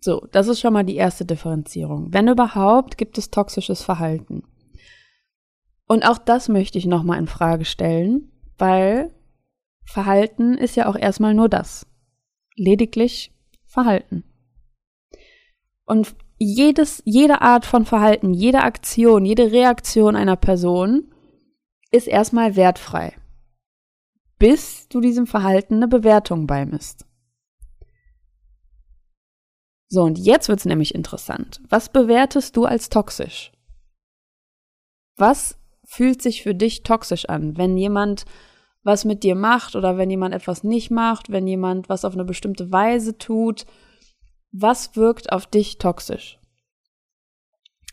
So, 0.00 0.26
das 0.32 0.48
ist 0.48 0.58
schon 0.58 0.72
mal 0.72 0.82
die 0.82 0.96
erste 0.96 1.24
Differenzierung. 1.24 2.12
Wenn 2.12 2.26
überhaupt, 2.26 2.98
gibt 2.98 3.16
es 3.16 3.30
toxisches 3.30 3.84
Verhalten. 3.84 4.42
Und 5.86 6.04
auch 6.04 6.18
das 6.18 6.48
möchte 6.48 6.78
ich 6.78 6.86
nochmal 6.86 7.20
in 7.20 7.28
Frage 7.28 7.64
stellen, 7.64 8.32
weil 8.58 9.14
Verhalten 9.84 10.54
ist 10.54 10.74
ja 10.74 10.88
auch 10.88 10.96
erstmal 10.96 11.32
nur 11.32 11.48
das. 11.48 11.86
Lediglich 12.56 13.32
Verhalten. 13.66 14.24
Und 15.84 16.16
jedes, 16.44 17.02
jede 17.04 17.40
Art 17.40 17.64
von 17.64 17.84
Verhalten, 17.84 18.34
jede 18.34 18.62
Aktion, 18.62 19.24
jede 19.24 19.52
Reaktion 19.52 20.16
einer 20.16 20.36
Person 20.36 21.12
ist 21.90 22.06
erstmal 22.08 22.56
wertfrei, 22.56 23.16
bis 24.38 24.88
du 24.88 25.00
diesem 25.00 25.26
Verhalten 25.26 25.76
eine 25.76 25.88
Bewertung 25.88 26.46
beimisst. 26.46 27.06
So, 29.88 30.02
und 30.02 30.18
jetzt 30.18 30.48
wird's 30.48 30.64
nämlich 30.64 30.94
interessant. 30.94 31.60
Was 31.68 31.88
bewertest 31.88 32.56
du 32.56 32.64
als 32.64 32.88
toxisch? 32.88 33.52
Was 35.16 35.58
fühlt 35.84 36.20
sich 36.20 36.42
für 36.42 36.54
dich 36.54 36.82
toxisch 36.82 37.28
an, 37.28 37.56
wenn 37.56 37.76
jemand 37.76 38.24
was 38.82 39.04
mit 39.04 39.22
dir 39.22 39.34
macht 39.34 39.76
oder 39.76 39.96
wenn 39.96 40.10
jemand 40.10 40.34
etwas 40.34 40.64
nicht 40.64 40.90
macht, 40.90 41.30
wenn 41.30 41.46
jemand 41.46 41.88
was 41.88 42.04
auf 42.04 42.14
eine 42.14 42.24
bestimmte 42.24 42.72
Weise 42.72 43.16
tut 43.16 43.66
was 44.56 44.94
wirkt 44.94 45.32
auf 45.32 45.46
dich 45.46 45.78
toxisch? 45.78 46.38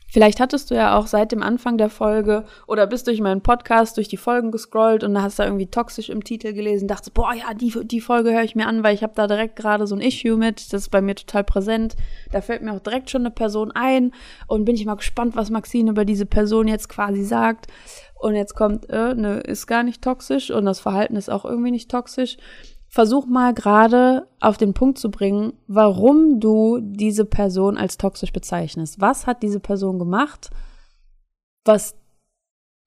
Vielleicht 0.08 0.42
hattest 0.42 0.70
du 0.70 0.76
ja 0.76 0.98
auch 0.98 1.08
seit 1.08 1.32
dem 1.32 1.42
Anfang 1.42 1.78
der 1.78 1.90
Folge 1.90 2.44
oder 2.68 2.86
bist 2.86 3.08
durch 3.08 3.22
meinen 3.22 3.42
Podcast 3.42 3.96
durch 3.96 4.10
die 4.10 4.18
Folgen 4.18 4.52
gescrollt 4.52 5.06
und 5.06 5.20
hast 5.20 5.40
da 5.40 5.46
irgendwie 5.46 5.68
toxisch 5.68 6.10
im 6.10 6.24
Titel 6.24 6.52
gelesen, 6.52 6.90
dachtest, 6.90 7.14
boah, 7.14 7.34
ja, 7.34 7.54
die, 7.54 7.74
die 7.86 8.02
Folge 8.02 8.34
höre 8.34 8.44
ich 8.44 8.54
mir 8.54 8.68
an, 8.68 8.84
weil 8.84 8.94
ich 8.94 9.04
habe 9.04 9.14
da 9.16 9.26
direkt 9.26 9.56
gerade 9.56 9.88
so 9.88 9.96
ein 9.96 10.02
Issue 10.02 10.36
mit, 10.36 10.74
das 10.74 10.82
ist 10.82 10.90
bei 10.90 11.02
mir 11.02 11.16
total 11.16 11.46
präsent. 11.46 11.96
Da 12.32 12.42
fällt 12.42 12.62
mir 12.62 12.74
auch 12.74 12.82
direkt 12.82 13.10
schon 13.10 13.22
eine 13.22 13.32
Person 13.32 13.72
ein 13.72 14.14
und 14.48 14.66
bin 14.66 14.76
ich 14.76 14.86
mal 14.86 14.96
gespannt, 14.96 15.38
was 15.38 15.50
Maxine 15.50 15.92
über 15.92 16.04
diese 16.04 16.26
Person 16.26 16.68
jetzt 16.68 16.90
quasi 16.90 17.24
sagt. 17.24 17.68
und 18.20 18.36
jetzt 18.36 18.54
kommt, 18.54 18.88
äh, 18.90 19.16
ne, 19.16 19.40
ist 19.40 19.66
gar 19.66 19.84
nicht 19.84 20.04
toxisch 20.04 20.52
und 20.52 20.66
das 20.66 20.80
Verhalten 20.80 21.16
ist 21.16 21.30
auch 21.30 21.44
irgendwie 21.44 21.72
nicht 21.72 21.90
toxisch. 21.90 22.38
Versuch 22.94 23.26
mal 23.26 23.54
gerade 23.54 24.28
auf 24.42 24.58
den 24.58 24.74
Punkt 24.74 24.98
zu 24.98 25.10
bringen, 25.10 25.54
warum 25.66 26.42
du 26.42 26.82
diese 26.82 27.24
Person 27.24 27.78
als 27.78 27.98
toxisch 27.98 28.34
bezeichnest. 28.34 29.00
Was 29.00 29.28
hat 29.28 29.44
diese 29.44 29.62
Person 29.62 29.98
gemacht, 29.98 30.50
was 31.64 31.96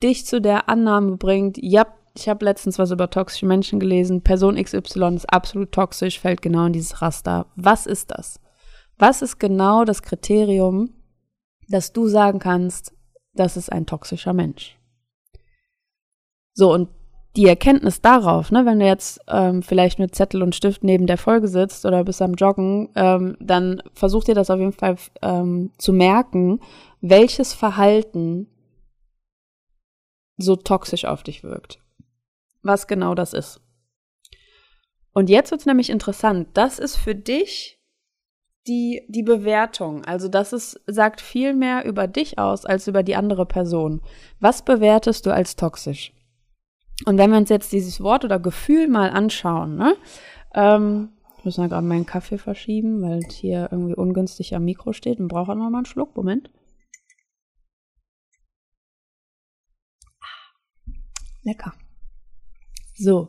dich 0.03 0.27
zu 0.27 0.43
der 0.43 0.69
Annahme 0.69 1.17
bringt, 1.17 1.57
ja, 1.57 1.87
ich 2.15 2.29
habe 2.29 2.45
letztens 2.45 2.79
was 2.79 2.91
über 2.91 3.09
toxische 3.09 3.47
Menschen 3.47 3.81
gelesen, 3.81 4.21
Person 4.21 4.63
XY 4.63 5.15
ist 5.15 5.33
absolut 5.33 5.73
toxisch, 5.73 6.21
fällt 6.21 6.43
genau 6.43 6.67
in 6.67 6.75
dieses 6.75 7.01
Raster. 7.01 7.47
Was 7.57 7.87
ist 7.87 8.11
das? 8.11 8.39
Was 8.99 9.23
ist 9.23 9.39
genau 9.39 9.87
das 9.87 10.03
Kriterium, 10.03 10.91
dass 11.69 11.95
du 11.95 12.09
sagen 12.09 12.41
kannst, 12.41 12.93
das 13.33 13.57
ist 13.57 13.73
ein 13.73 13.87
toxischer 13.87 14.35
Mensch? 14.35 14.79
So, 16.53 16.75
und 16.75 16.91
die 17.37 17.47
Erkenntnis 17.47 18.01
darauf, 18.01 18.53
ne, 18.53 18.65
wenn 18.65 18.79
du 18.79 18.87
jetzt 18.87 19.21
ähm, 19.29 19.63
vielleicht 19.63 19.99
mit 19.99 20.15
Zettel 20.15 20.43
und 20.43 20.55
Stift 20.55 20.85
neben 20.85 21.07
der 21.07 21.19
Folge 21.19 21.49
sitzt 21.49 21.85
oder 21.85 22.05
bist 22.05 22.23
am 22.23 22.35
Joggen, 22.35 22.91
ähm, 22.95 23.37
dann 23.41 23.83
versuch 23.93 24.25
dir 24.25 24.35
das 24.35 24.51
auf 24.51 24.61
jeden 24.61 24.73
Fall 24.73 24.97
ähm, 25.21 25.73
zu 25.79 25.93
merken, 25.93 26.61
welches 27.01 27.53
Verhalten 27.53 28.47
so 30.37 30.55
toxisch 30.57 31.05
auf 31.05 31.23
dich 31.23 31.43
wirkt. 31.43 31.81
Was 32.63 32.87
genau 32.87 33.15
das 33.15 33.33
ist. 33.33 33.61
Und 35.13 35.29
jetzt 35.29 35.51
wird's 35.51 35.67
nämlich 35.67 35.91
interessant. 35.91 36.49
Das 36.55 36.79
ist 36.79 36.97
für 36.97 37.15
dich 37.15 37.81
die, 38.67 39.03
die 39.09 39.23
Bewertung. 39.23 40.05
Also 40.05 40.29
das 40.29 40.53
ist, 40.53 40.81
sagt 40.87 41.21
viel 41.21 41.55
mehr 41.55 41.85
über 41.85 42.07
dich 42.07 42.39
aus 42.39 42.65
als 42.65 42.89
über 42.89 43.03
die 43.03 43.17
andere 43.17 43.47
Person. 43.47 44.01
Was 44.41 44.65
bewertest 44.65 45.27
du 45.27 45.33
als 45.33 45.57
toxisch? 45.57 46.13
Und 47.07 47.19
wenn 47.19 47.31
wir 47.31 47.39
uns 47.39 47.51
jetzt 47.51 47.73
dieses 47.73 48.01
Wort 48.01 48.25
oder 48.25 48.39
Gefühl 48.39 48.89
mal 48.89 49.11
anschauen, 49.11 49.77
ne? 49.77 49.97
Ähm, 50.55 51.11
ich 51.39 51.45
muss 51.45 51.59
mal 51.59 51.69
gerade 51.69 51.87
meinen 51.87 52.07
Kaffee 52.07 52.39
verschieben, 52.39 53.03
weil 53.03 53.19
es 53.19 53.35
hier 53.35 53.69
irgendwie 53.71 53.95
ungünstig 53.95 54.55
am 54.55 54.65
Mikro 54.65 54.93
steht 54.93 55.21
und 55.21 55.29
brauche 55.29 55.53
auch 55.53 55.57
noch 55.57 55.69
mal 55.69 55.79
einen 55.79 55.87
Schluck. 55.87 56.17
Moment. 56.17 56.51
Lecker. 61.43 61.75
So. 62.95 63.29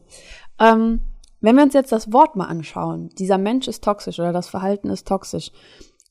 Ähm, 0.59 1.01
wenn 1.41 1.57
wir 1.57 1.63
uns 1.63 1.73
jetzt 1.73 1.91
das 1.91 2.13
Wort 2.13 2.35
mal 2.35 2.45
anschauen, 2.45 3.09
dieser 3.19 3.37
Mensch 3.37 3.67
ist 3.67 3.83
toxisch 3.83 4.19
oder 4.19 4.31
das 4.31 4.47
Verhalten 4.47 4.89
ist 4.89 5.07
toxisch, 5.07 5.51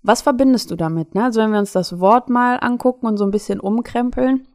was 0.03 0.21
verbindest 0.21 0.71
du 0.71 0.77
damit? 0.77 1.15
Ne? 1.15 1.25
Also 1.25 1.41
wenn 1.41 1.51
wir 1.51 1.59
uns 1.59 1.73
das 1.73 1.99
Wort 1.99 2.29
mal 2.29 2.59
angucken 2.61 3.07
und 3.07 3.17
so 3.17 3.25
ein 3.25 3.31
bisschen 3.31 3.59
umkrempeln, 3.59 4.47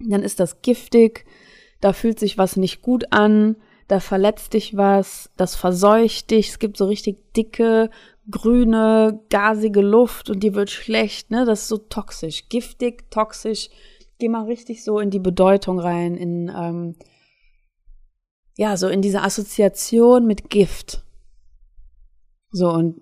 dann 0.00 0.22
ist 0.22 0.40
das 0.40 0.62
giftig, 0.62 1.26
da 1.80 1.92
fühlt 1.92 2.18
sich 2.18 2.38
was 2.38 2.56
nicht 2.56 2.82
gut 2.82 3.12
an, 3.12 3.56
da 3.86 4.00
verletzt 4.00 4.52
dich 4.52 4.76
was, 4.76 5.30
das 5.36 5.54
verseucht 5.54 6.30
dich, 6.30 6.50
es 6.50 6.58
gibt 6.58 6.76
so 6.76 6.86
richtig 6.86 7.32
dicke, 7.34 7.90
grüne, 8.30 9.20
gasige 9.30 9.80
Luft 9.80 10.28
und 10.28 10.42
die 10.42 10.54
wird 10.54 10.70
schlecht, 10.70 11.30
ne? 11.30 11.46
Das 11.46 11.62
ist 11.62 11.68
so 11.68 11.78
toxisch, 11.78 12.48
giftig, 12.48 13.10
toxisch. 13.10 13.70
Geh 14.18 14.28
mal 14.28 14.44
richtig 14.44 14.84
so 14.84 14.98
in 14.98 15.10
die 15.10 15.20
Bedeutung 15.20 15.78
rein, 15.78 16.16
in 16.16 16.52
ähm, 16.54 16.96
ja, 18.56 18.76
so 18.76 18.88
in 18.88 19.00
diese 19.00 19.22
Assoziation 19.22 20.26
mit 20.26 20.50
Gift. 20.50 21.04
So, 22.50 22.68
und 22.70 23.00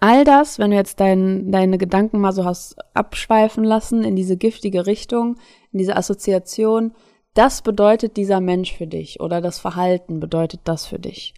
all 0.00 0.24
das, 0.24 0.58
wenn 0.58 0.70
du 0.70 0.76
jetzt 0.76 1.00
dein, 1.00 1.52
deine 1.52 1.76
Gedanken 1.76 2.18
mal 2.18 2.32
so 2.32 2.44
hast 2.44 2.76
abschweifen 2.94 3.62
lassen 3.62 4.04
in 4.04 4.16
diese 4.16 4.36
giftige 4.36 4.86
Richtung, 4.86 5.36
in 5.72 5.78
diese 5.78 5.96
Assoziation, 5.96 6.94
das 7.34 7.62
bedeutet 7.62 8.16
dieser 8.16 8.40
Mensch 8.40 8.74
für 8.76 8.86
dich 8.86 9.20
oder 9.20 9.40
das 9.40 9.58
Verhalten 9.58 10.20
bedeutet 10.20 10.60
das 10.64 10.86
für 10.86 10.98
dich. 10.98 11.34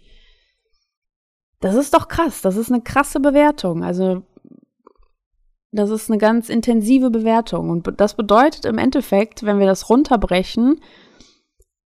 Das 1.61 1.75
ist 1.75 1.95
doch 1.95 2.09
krass, 2.09 2.43
das 2.43 2.57
ist 2.57 2.71
eine 2.71 2.83
krasse 2.83 3.21
Bewertung. 3.21 3.85
Also 3.85 4.23
das 5.71 5.91
ist 5.91 6.11
eine 6.11 6.19
ganz 6.19 6.49
intensive 6.49 7.11
Bewertung 7.11 7.71
und 7.71 7.89
das 8.01 8.15
bedeutet 8.15 8.65
im 8.65 8.79
Endeffekt, 8.79 9.45
wenn 9.45 9.59
wir 9.59 9.67
das 9.67 9.89
runterbrechen, 9.89 10.81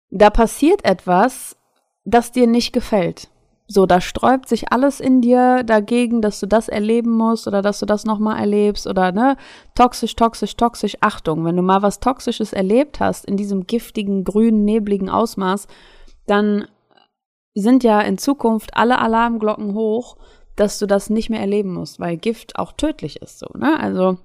da 0.10 0.30
passiert 0.30 0.86
etwas, 0.86 1.58
das 2.06 2.32
dir 2.32 2.48
nicht 2.48 2.72
gefällt. 2.72 3.30
So, 3.74 3.88
da 3.88 4.02
sträubt 4.02 4.48
sich 4.48 4.72
alles 4.72 5.00
in 5.00 5.22
dir 5.22 5.64
dagegen, 5.64 6.22
dass 6.22 6.40
du 6.40 6.46
das 6.46 6.70
erleben 6.70 7.10
musst 7.10 7.48
oder 7.48 7.64
dass 7.64 7.80
du 7.80 7.88
das 7.88 8.06
nochmal 8.06 8.40
erlebst 8.40 8.86
oder 8.86 9.12
ne, 9.12 9.36
toxisch, 9.74 10.16
toxisch, 10.16 10.56
toxisch. 10.56 10.96
Achtung, 11.02 11.44
wenn 11.44 11.56
du 11.56 11.64
mal 11.64 11.82
was 11.82 12.00
Toxisches 12.00 12.54
erlebt 12.54 13.00
hast 13.00 13.26
in 13.26 13.36
diesem 13.36 13.66
giftigen, 13.66 14.26
grünen, 14.26 14.64
nebligen 14.64 15.10
Ausmaß, 15.10 15.68
dann 16.28 16.68
sind 17.56 17.84
ja 17.84 18.00
in 18.02 18.20
Zukunft 18.20 18.78
alle 18.78 19.00
Alarmglocken 19.00 19.74
hoch, 19.74 20.18
dass 20.56 20.78
du 20.78 20.86
das 20.86 21.10
nicht 21.10 21.32
mehr 21.32 21.40
erleben 21.40 21.74
musst, 21.74 22.00
weil 22.00 22.18
Gift 22.18 22.60
auch 22.60 22.74
tödlich 22.74 23.24
ist, 23.24 23.40
so, 23.40 23.48
ne? 23.58 23.80
Also, 23.80 24.20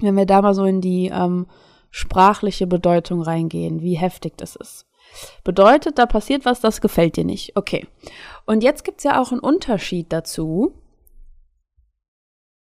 wenn 0.00 0.16
wir 0.16 0.24
da 0.24 0.40
mal 0.40 0.54
so 0.54 0.64
in 0.64 0.80
die 0.80 1.08
ähm, 1.12 1.46
sprachliche 1.90 2.66
Bedeutung 2.66 3.20
reingehen, 3.20 3.82
wie 3.82 3.98
heftig 3.98 4.38
das 4.38 4.56
ist. 4.56 4.87
Bedeutet, 5.44 5.98
da 5.98 6.06
passiert 6.06 6.44
was, 6.44 6.60
das 6.60 6.80
gefällt 6.80 7.16
dir 7.16 7.24
nicht. 7.24 7.56
Okay. 7.56 7.86
Und 8.46 8.62
jetzt 8.62 8.84
gibt 8.84 8.98
es 8.98 9.04
ja 9.04 9.20
auch 9.20 9.32
einen 9.32 9.40
Unterschied 9.40 10.12
dazu, 10.12 10.72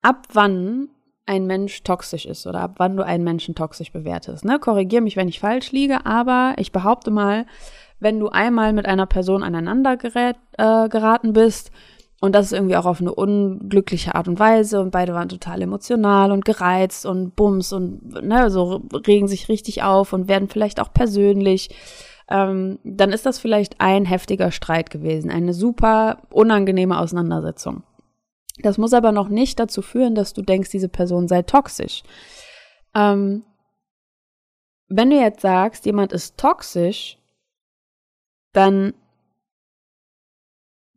ab 0.03 0.27
wann 0.33 0.89
ein 1.27 1.47
Mensch 1.47 1.83
toxisch 1.83 2.27
ist 2.27 2.47
oder 2.47 2.61
ab 2.61 2.75
wann 2.77 2.97
du 2.97 3.05
einen 3.05 3.25
Menschen 3.25 3.55
toxisch 3.55 3.93
bewertest. 3.93 4.45
Ne? 4.45 4.59
Korrigiere 4.59 5.03
mich, 5.03 5.17
wenn 5.17 5.29
ich 5.29 5.41
falsch 5.41 5.73
liege, 5.73 6.05
aber 6.05 6.55
ich 6.59 6.73
behaupte 6.73 7.11
mal, 7.11 7.47
wenn 7.99 8.21
du 8.21 8.29
einmal 8.29 8.73
mit 8.75 8.87
einer 8.87 9.07
Person 9.07 9.43
aneinander 9.43 9.97
gerät, 9.97 10.37
äh, 10.59 10.89
geraten 10.89 11.33
bist, 11.33 11.71
und 12.25 12.35
das 12.35 12.47
ist 12.47 12.53
irgendwie 12.53 12.77
auch 12.77 12.87
auf 12.87 13.03
eine 13.03 13.15
unglückliche 13.15 14.15
Art 14.15 14.29
und 14.29 14.39
Weise 14.39 14.81
und 14.81 14.93
beide 14.93 15.13
waren 15.13 15.29
total 15.29 15.61
emotional 15.61 16.33
und 16.33 16.47
gereizt 16.47 17.05
und 17.05 17.37
bums 17.37 17.71
und 17.71 18.25
ne, 18.25 18.51
so 18.51 18.81
regen 19.07 19.29
sich 19.29 19.51
richtig 19.51 19.83
auf 19.83 20.15
und 20.15 20.27
werden 20.27 20.49
vielleicht 20.49 20.81
auch 20.81 20.91
persönlich 20.95 21.69
ähm, 22.29 22.79
dann 22.85 23.13
ist 23.13 23.27
das 23.27 23.39
vielleicht 23.39 23.81
ein 23.81 24.05
heftiger 24.05 24.51
Streit 24.51 24.91
gewesen, 24.91 25.31
eine 25.31 25.53
super 25.53 26.23
unangenehme 26.31 26.99
Auseinandersetzung. 26.99 27.83
Das 28.59 28.79
muss 28.79 28.93
aber 28.93 29.13
noch 29.13 29.29
nicht 29.29 29.59
dazu 29.59 29.83
führen, 29.83 30.15
dass 30.15 30.33
du 30.33 30.43
denkst, 30.43 30.71
diese 30.71 30.89
Person 30.89 31.29
sei 31.29 31.43
toxisch. 31.43 32.03
Ähm, 32.95 33.45
wenn 34.89 35.11
du 35.11 35.17
jetzt 35.17 35.41
sagst, 35.41 35.87
jemand 35.87 36.13
ist 36.13 36.39
toxisch, 36.39 37.19
dann 38.53 38.95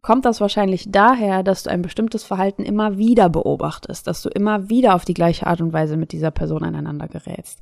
kommt 0.01 0.25
das 0.25 0.39
wahrscheinlich 0.39 0.91
daher, 0.91 1.43
dass 1.43 1.63
du 1.63 1.71
ein 1.71 1.81
bestimmtes 1.81 2.23
Verhalten 2.23 2.63
immer 2.63 2.97
wieder 2.97 3.29
beobachtest, 3.29 4.07
dass 4.07 4.21
du 4.21 4.29
immer 4.29 4.69
wieder 4.69 4.95
auf 4.95 5.03
die 5.03 5.15
gleiche 5.15 5.47
Art 5.47 5.59
und 5.59 5.73
Weise 5.73 5.97
mit 5.97 6.11
dieser 6.11 6.31
Person 6.31 6.63
aneinander 6.63 7.07
gerätst. 7.07 7.59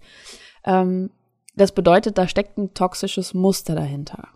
Ähm, 0.66 1.10
das 1.56 1.72
bedeutet, 1.72 2.18
da 2.18 2.28
steckt 2.28 2.58
ein 2.58 2.74
toxisches 2.74 3.34
Muster 3.34 3.76
dahinter. 3.76 4.28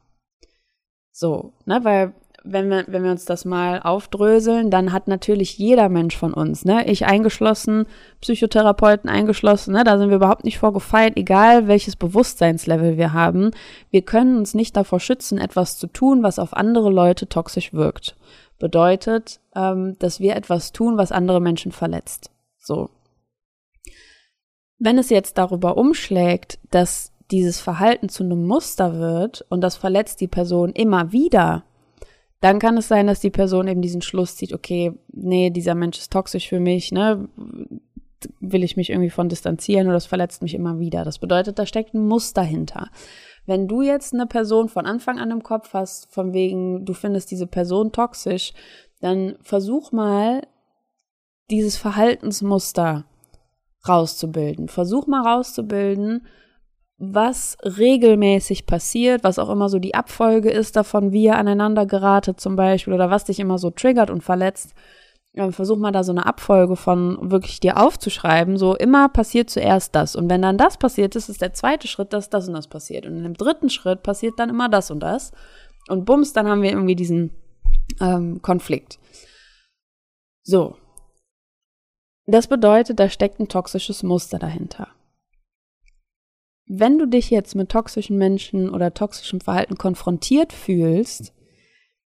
So, 1.11 1.53
ne, 1.65 1.83
weil 1.83 2.13
wenn 2.43 2.69
wir, 2.69 2.85
wenn 2.87 3.03
wir 3.03 3.11
uns 3.11 3.25
das 3.25 3.45
mal 3.45 3.81
aufdröseln, 3.81 4.71
dann 4.71 4.93
hat 4.93 5.07
natürlich 5.07 5.57
jeder 5.57 5.89
Mensch 5.89 6.15
von 6.15 6.33
uns, 6.33 6.65
ne, 6.65 6.87
ich 6.87 7.05
eingeschlossen, 7.05 7.85
Psychotherapeuten 8.21 9.09
eingeschlossen, 9.09 9.73
ne, 9.73 9.83
da 9.83 9.97
sind 9.97 10.09
wir 10.09 10.17
überhaupt 10.17 10.45
nicht 10.45 10.59
vorgefeit, 10.59 11.17
egal 11.17 11.67
welches 11.67 11.95
Bewusstseinslevel 11.95 12.97
wir 12.97 13.13
haben. 13.13 13.51
Wir 13.91 14.01
können 14.01 14.37
uns 14.37 14.53
nicht 14.53 14.77
davor 14.77 14.99
schützen, 14.99 15.37
etwas 15.37 15.77
zu 15.77 15.87
tun, 15.87 16.23
was 16.23 16.39
auf 16.39 16.53
andere 16.55 16.89
Leute 16.89 17.27
toxisch 17.27 17.73
wirkt. 17.73 18.15
Bedeutet, 18.57 19.39
ähm, 19.55 19.97
dass 19.99 20.19
wir 20.19 20.35
etwas 20.35 20.71
tun, 20.71 20.97
was 20.97 21.11
andere 21.11 21.41
Menschen 21.41 21.71
verletzt. 21.71 22.31
So. 22.57 22.89
Wenn 24.79 24.97
es 24.97 25.09
jetzt 25.09 25.37
darüber 25.37 25.77
umschlägt, 25.77 26.59
dass 26.71 27.11
dieses 27.31 27.59
Verhalten 27.59 28.09
zu 28.09 28.23
einem 28.23 28.47
Muster 28.47 28.97
wird 28.97 29.45
und 29.49 29.61
das 29.61 29.75
verletzt 29.75 30.21
die 30.21 30.27
Person 30.27 30.71
immer 30.71 31.11
wieder, 31.11 31.65
dann 32.41 32.59
kann 32.59 32.77
es 32.77 32.87
sein, 32.87 33.07
dass 33.07 33.19
die 33.19 33.29
Person 33.29 33.67
eben 33.67 33.81
diesen 33.81 34.01
Schluss 34.01 34.37
zieht, 34.37 34.53
okay, 34.53 34.93
nee, 35.11 35.49
dieser 35.49 35.75
Mensch 35.75 35.97
ist 35.99 36.11
toxisch 36.11 36.47
für 36.47 36.59
mich, 36.59 36.91
ne? 36.91 37.27
Will 38.39 38.63
ich 38.63 38.77
mich 38.77 38.89
irgendwie 38.89 39.09
von 39.09 39.29
distanzieren 39.29 39.87
oder 39.87 39.93
das 39.93 40.05
verletzt 40.05 40.41
mich 40.41 40.53
immer 40.53 40.79
wieder. 40.79 41.05
Das 41.05 41.19
bedeutet, 41.19 41.59
da 41.59 41.65
steckt 41.65 41.93
ein 41.93 42.07
Muster 42.07 42.41
hinter. 42.41 42.89
Wenn 43.45 43.67
du 43.67 43.81
jetzt 43.81 44.13
eine 44.13 44.25
Person 44.25 44.69
von 44.69 44.85
Anfang 44.85 45.19
an 45.19 45.31
im 45.31 45.43
Kopf 45.43 45.73
hast, 45.73 46.11
von 46.11 46.33
wegen, 46.33 46.85
du 46.85 46.93
findest 46.93 47.31
diese 47.31 47.47
Person 47.47 47.91
toxisch, 47.91 48.53
dann 48.99 49.35
versuch 49.41 49.91
mal, 49.91 50.41
dieses 51.49 51.77
Verhaltensmuster 51.77 53.05
rauszubilden. 53.87 54.67
Versuch 54.67 55.07
mal 55.07 55.25
rauszubilden, 55.25 56.25
was 56.97 57.57
regelmäßig 57.63 58.65
passiert, 58.65 59.23
was 59.23 59.39
auch 59.39 59.49
immer 59.49 59.69
so 59.69 59.79
die 59.79 59.95
Abfolge 59.95 60.49
ist 60.49 60.75
davon, 60.75 61.13
wie 61.13 61.23
ihr 61.23 61.37
aneinander 61.37 61.85
geratet 61.85 62.41
zum 62.41 62.57
Beispiel 62.57 62.93
oder 62.93 63.09
was 63.09 63.23
dich 63.23 63.39
immer 63.39 63.57
so 63.57 63.69
triggert 63.69 64.09
und 64.09 64.21
verletzt. 64.21 64.73
versuch 65.51 65.77
mal 65.77 65.93
da 65.93 66.03
so 66.03 66.11
eine 66.11 66.25
Abfolge 66.25 66.75
von 66.75 67.31
wirklich 67.31 67.61
dir 67.61 67.81
aufzuschreiben. 67.81 68.57
So 68.57 68.75
immer 68.75 69.07
passiert 69.07 69.49
zuerst 69.49 69.95
das. 69.95 70.17
Und 70.17 70.29
wenn 70.29 70.41
dann 70.41 70.57
das 70.57 70.75
passiert 70.75 71.15
ist, 71.15 71.29
ist 71.29 71.41
der 71.41 71.53
zweite 71.53 71.87
Schritt, 71.87 72.11
dass 72.11 72.29
das 72.29 72.49
und 72.49 72.53
das 72.55 72.67
passiert. 72.67 73.05
Und 73.05 73.23
im 73.23 73.35
dritten 73.35 73.69
Schritt 73.69 74.03
passiert 74.03 74.37
dann 74.37 74.49
immer 74.49 74.67
das 74.67 74.91
und 74.91 74.99
das. 74.99 75.31
Und 75.87 76.03
bums, 76.03 76.33
dann 76.33 76.47
haben 76.47 76.61
wir 76.61 76.71
irgendwie 76.71 76.95
diesen 76.95 77.31
ähm, 78.01 78.41
Konflikt. 78.41 78.99
So. 80.43 80.75
Das 82.29 82.45
bedeutet, 82.45 82.99
da 82.99 83.09
steckt 83.09 83.39
ein 83.39 83.47
toxisches 83.47 84.03
Muster 84.03 84.37
dahinter. 84.37 84.89
Wenn 86.67 86.99
du 86.99 87.07
dich 87.07 87.31
jetzt 87.31 87.55
mit 87.55 87.69
toxischen 87.69 88.19
Menschen 88.19 88.69
oder 88.69 88.93
toxischem 88.93 89.41
Verhalten 89.41 89.79
konfrontiert 89.79 90.53
fühlst, 90.53 91.33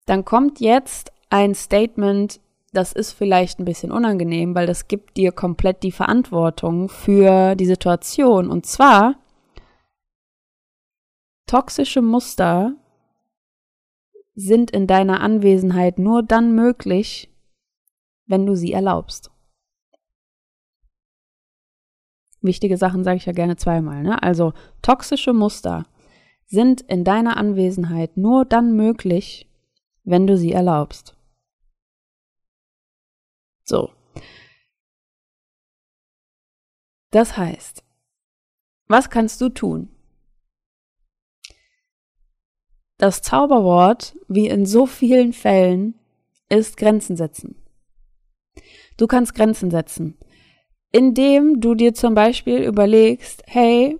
dann 0.05 0.27
kommt 0.27 0.61
jetzt 0.61 1.11
ein 1.31 1.55
Statement, 1.55 2.39
das 2.75 2.93
ist 2.93 3.12
vielleicht 3.12 3.59
ein 3.59 3.65
bisschen 3.65 3.91
unangenehm, 3.91 4.55
weil 4.55 4.67
das 4.67 4.89
gibt 4.89 5.17
dir 5.17 5.33
komplett 5.33 5.83
die 5.83 5.93
Verantwortung 5.93 6.91
für 6.91 7.55
die 7.55 7.65
Situation. 7.65 8.50
Und 8.50 8.67
zwar, 8.67 9.15
toxische 11.47 12.03
Muster 12.03 12.75
sind 14.35 14.71
in 14.71 14.87
deiner 14.87 15.23
Anwesenheit 15.23 15.99
nur 15.99 16.23
dann 16.23 16.55
möglich, 16.55 17.35
wenn 18.27 18.45
du 18.45 18.55
sie 18.55 18.75
erlaubst. 18.75 19.31
Wichtige 22.42 22.76
Sachen 22.76 23.04
sage 23.04 23.18
ich 23.18 23.26
ja 23.26 23.32
gerne 23.32 23.56
zweimal. 23.56 24.02
Ne? 24.02 24.23
Also 24.23 24.52
toxische 24.82 25.32
Muster 25.32 25.87
sind 26.47 26.80
in 26.82 27.04
deiner 27.04 27.37
Anwesenheit 27.37 28.16
nur 28.16 28.44
dann 28.44 28.75
möglich, 28.75 29.49
wenn 30.04 30.26
du 30.26 30.37
sie 30.37 30.52
erlaubst. 30.52 31.16
So. 33.64 33.90
Das 37.11 37.37
heißt, 37.37 37.85
was 38.88 39.11
kannst 39.11 39.40
du 39.40 39.49
tun? 39.49 39.88
Das 42.99 43.23
Zauberwort, 43.23 44.16
wie 44.28 44.49
in 44.49 44.66
so 44.66 44.87
vielen 44.87 45.32
Fällen, 45.32 45.94
ist 46.49 46.76
Grenzen 46.76 47.16
setzen. 47.16 47.56
Du 48.97 49.06
kannst 49.06 49.35
Grenzen 49.35 49.70
setzen, 49.70 50.18
indem 50.92 51.61
du 51.61 51.75
dir 51.75 51.94
zum 51.94 52.14
Beispiel 52.14 52.59
überlegst, 52.59 53.42
hey, 53.47 53.99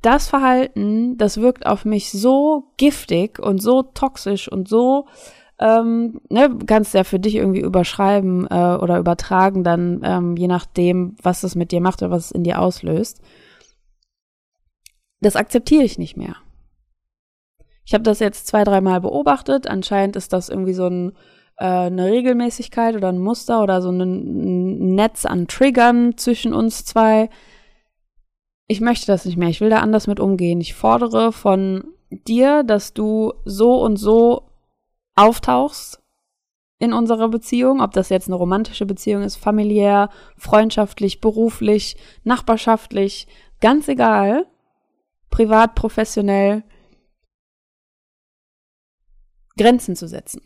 das 0.00 0.28
Verhalten, 0.28 1.16
das 1.16 1.40
wirkt 1.40 1.66
auf 1.66 1.84
mich 1.84 2.10
so 2.10 2.72
giftig 2.76 3.38
und 3.38 3.62
so 3.62 3.82
toxisch 3.82 4.50
und 4.50 4.68
so 4.68 5.06
ähm, 5.62 6.20
ne, 6.28 6.58
kannst 6.66 6.92
ja 6.92 7.04
für 7.04 7.20
dich 7.20 7.36
irgendwie 7.36 7.60
überschreiben 7.60 8.48
äh, 8.50 8.76
oder 8.80 8.98
übertragen, 8.98 9.62
dann 9.62 10.00
ähm, 10.02 10.36
je 10.36 10.48
nachdem, 10.48 11.14
was 11.22 11.44
es 11.44 11.54
mit 11.54 11.70
dir 11.70 11.80
macht 11.80 12.02
oder 12.02 12.10
was 12.10 12.26
es 12.26 12.30
in 12.32 12.42
dir 12.42 12.60
auslöst. 12.60 13.20
Das 15.20 15.36
akzeptiere 15.36 15.84
ich 15.84 15.98
nicht 15.98 16.16
mehr. 16.16 16.34
Ich 17.84 17.94
habe 17.94 18.02
das 18.02 18.18
jetzt 18.18 18.48
zwei, 18.48 18.64
dreimal 18.64 19.00
beobachtet. 19.00 19.68
Anscheinend 19.68 20.16
ist 20.16 20.32
das 20.32 20.48
irgendwie 20.48 20.74
so 20.74 20.86
ein, 20.86 21.12
äh, 21.56 21.64
eine 21.64 22.06
Regelmäßigkeit 22.06 22.96
oder 22.96 23.08
ein 23.08 23.18
Muster 23.18 23.62
oder 23.62 23.82
so 23.82 23.90
ein, 23.90 24.00
ein 24.00 24.94
Netz 24.94 25.24
an 25.24 25.48
Triggern 25.48 26.16
zwischen 26.16 26.54
uns 26.54 26.84
zwei. 26.84 27.28
Ich 28.66 28.80
möchte 28.80 29.06
das 29.06 29.24
nicht 29.24 29.36
mehr. 29.36 29.48
Ich 29.48 29.60
will 29.60 29.70
da 29.70 29.80
anders 29.80 30.06
mit 30.06 30.20
umgehen. 30.20 30.60
Ich 30.60 30.74
fordere 30.74 31.32
von 31.32 31.84
dir, 32.10 32.62
dass 32.62 32.94
du 32.94 33.32
so 33.44 33.82
und 33.82 33.96
so 33.96 34.48
auftauchst 35.14 36.00
in 36.78 36.92
unserer 36.92 37.28
Beziehung, 37.28 37.80
ob 37.80 37.92
das 37.92 38.08
jetzt 38.08 38.26
eine 38.26 38.34
romantische 38.34 38.86
Beziehung 38.86 39.22
ist, 39.22 39.36
familiär, 39.36 40.08
freundschaftlich, 40.36 41.20
beruflich, 41.20 41.96
nachbarschaftlich, 42.24 43.28
ganz 43.60 43.86
egal, 43.86 44.46
privat, 45.30 45.76
professionell, 45.76 46.64
Grenzen 49.56 49.94
zu 49.94 50.08
setzen. 50.08 50.42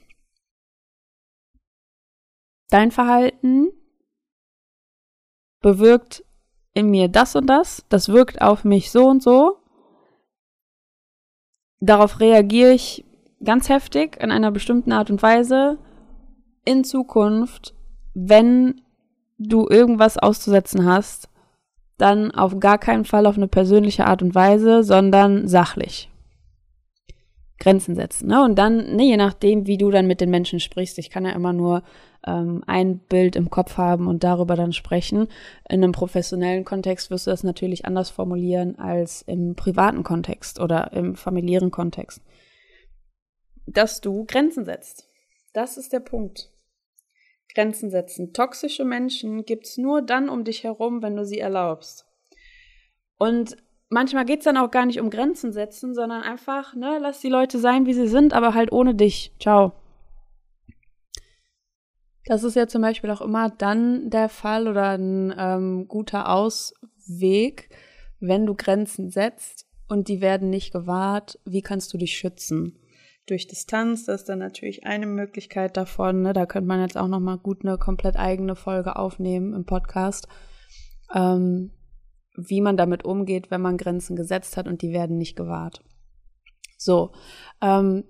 Dein 2.77 2.91
Verhalten 2.91 3.69
bewirkt 5.63 6.23
in 6.75 6.91
mir 6.91 7.09
das 7.09 7.35
und 7.35 7.47
das, 7.47 7.87
das 7.89 8.11
wirkt 8.11 8.43
auf 8.43 8.65
mich 8.65 8.91
so 8.91 9.07
und 9.07 9.23
so. 9.23 9.57
Darauf 11.81 12.21
reagiere 12.21 12.73
ich 12.73 13.03
ganz 13.43 13.71
heftig 13.71 14.23
in 14.23 14.31
einer 14.31 14.51
bestimmten 14.51 14.93
Art 14.93 15.11
und 15.11 15.23
Weise 15.23 15.79
in 16.67 16.85
Zukunft, 16.85 17.75
wenn 18.13 18.83
du 19.39 19.67
irgendwas 19.71 20.19
auszusetzen 20.19 20.85
hast, 20.85 21.31
dann 21.97 22.31
auf 22.31 22.61
gar 22.61 22.77
keinen 22.77 23.07
Fall 23.07 23.25
auf 23.25 23.39
eine 23.39 23.49
persönliche 23.49 24.07
Art 24.07 24.21
und 24.21 24.35
Weise, 24.35 24.83
sondern 24.83 25.49
sachlich. 25.49 26.11
Grenzen 27.59 27.95
setzen. 27.95 28.29
Ne? 28.29 28.45
Und 28.45 28.59
dann, 28.59 28.97
ne, 28.97 29.05
je 29.05 29.17
nachdem, 29.17 29.67
wie 29.67 29.79
du 29.79 29.91
dann 29.91 30.07
mit 30.07 30.21
den 30.21 30.29
Menschen 30.29 30.61
sprichst, 30.61 30.99
ich 30.99 31.09
kann 31.09 31.25
ja 31.25 31.33
immer 31.33 31.55
nur 31.55 31.83
ähm, 32.27 32.63
ein 32.67 32.99
Bild 32.99 33.37
im 33.37 33.51
Kopf 33.51 33.77
haben 33.77 34.07
und 34.07 34.25
darüber 34.25 34.57
dann 34.57 34.73
sprechen. 34.73 35.29
In 35.69 35.83
einem 35.83 35.93
professionellen 35.93 36.65
Kontext 36.65 37.11
wirst 37.11 37.27
du 37.27 37.31
das 37.31 37.45
natürlich 37.45 37.85
anders 37.85 38.11
formulieren 38.11 38.79
als 38.79 39.23
im 39.23 39.55
privaten 39.55 40.03
Kontext 40.03 40.61
oder 40.61 40.93
im 40.93 41.17
familiären 41.17 41.71
Kontext 41.71 42.21
dass 43.67 44.01
du 44.01 44.25
Grenzen 44.25 44.65
setzt. 44.65 45.09
Das 45.53 45.77
ist 45.77 45.93
der 45.93 46.01
Punkt. 46.01 46.51
Grenzen 47.55 47.91
setzen. 47.91 48.33
Toxische 48.33 48.85
Menschen 48.85 49.45
gibt's 49.45 49.77
nur 49.79 50.03
dann 50.03 50.29
um 50.29 50.45
dich 50.45 50.65
herum, 50.65 51.03
wenn 51.03 51.17
du 51.17 51.25
sie 51.25 51.39
erlaubst. 51.39 52.07
Und 53.19 53.57
manchmal 53.89 54.25
geht's 54.25 54.45
dann 54.45 54.59
auch 54.59 54.71
gar 54.71 54.85
nicht 54.85 55.01
um 55.01 55.11
Grenzen 55.11 55.53
setzen, 55.53 55.95
sondern 55.95 56.23
einfach, 56.23 56.75
ne, 56.75 56.99
lass 57.01 57.21
die 57.21 57.31
Leute 57.31 57.59
sein, 57.59 57.87
wie 57.87 57.95
sie 57.95 58.09
sind, 58.09 58.35
aber 58.35 58.55
halt 58.55 58.73
ohne 58.73 58.95
dich. 58.95 59.33
Ciao. 59.41 59.73
Das 62.27 62.45
ist 62.45 62.57
ja 62.57 62.67
zum 62.67 62.83
Beispiel 62.83 63.11
auch 63.11 63.21
immer 63.21 63.51
dann 63.51 64.11
der 64.11 64.29
Fall 64.29 64.69
oder 64.69 64.91
ein 64.91 65.35
ähm, 65.39 65.89
guter 65.89 66.29
Ausweg, 66.29 67.71
wenn 68.21 68.47
du 68.47 68.55
Grenzen 68.55 69.11
setzt 69.11 69.67
und 69.89 70.09
die 70.09 70.21
werden 70.21 70.51
nicht 70.51 70.73
gewahrt. 70.73 71.39
Wie 71.45 71.63
kannst 71.63 71.95
du 71.95 71.99
dich 71.99 72.19
schützen? 72.19 72.79
durch 73.27 73.47
Distanz. 73.47 74.05
Das 74.07 74.23
ist 74.23 74.29
dann 74.29 74.39
natürlich 74.39 74.87
eine 74.87 75.07
Möglichkeit 75.07 75.77
davon. 75.77 76.23
Ne? 76.23 76.33
Da 76.33 76.47
könnte 76.47 76.69
man 76.69 76.81
jetzt 76.81 76.97
auch 76.97 77.09
noch 77.09 77.21
mal 77.21 77.39
gut 77.39 77.65
eine 77.65 77.77
komplett 77.77 78.17
eigene 78.17 78.57
Folge 78.57 78.97
aufnehmen 78.97 79.53
im 79.53 79.65
Podcast, 79.65 80.29
ähm, 81.15 81.73
wie 82.37 82.61
man 82.61 82.77
damit 82.77 83.05
umgeht, 83.05 83.51
wenn 83.51 83.61
man 83.61 83.77
Grenzen 83.77 84.17
gesetzt 84.17 84.57
hat 84.57 84.69
und 84.69 84.83
die 84.83 84.93
werden 84.93 85.19
nicht 85.19 85.37
gewahrt. 85.37 85.83
So, 86.79 87.13
ähm, 87.61 88.05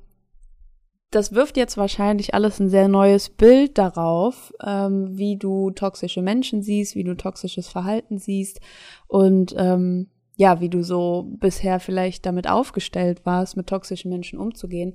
das 1.10 1.32
wirft 1.32 1.56
jetzt 1.56 1.76
wahrscheinlich 1.76 2.34
alles 2.34 2.58
ein 2.60 2.68
sehr 2.68 2.88
neues 2.88 3.30
Bild 3.30 3.78
darauf, 3.78 4.52
ähm, 4.64 5.16
wie 5.16 5.36
du 5.36 5.70
toxische 5.70 6.22
Menschen 6.22 6.62
siehst, 6.62 6.94
wie 6.94 7.04
du 7.04 7.16
toxisches 7.16 7.68
Verhalten 7.68 8.18
siehst 8.18 8.60
und 9.06 9.54
ähm, 9.56 10.10
ja, 10.36 10.60
wie 10.60 10.68
du 10.68 10.82
so 10.82 11.30
bisher 11.38 11.80
vielleicht 11.80 12.26
damit 12.26 12.48
aufgestellt 12.48 13.24
warst, 13.24 13.56
mit 13.56 13.68
toxischen 13.68 14.10
Menschen 14.10 14.38
umzugehen, 14.38 14.94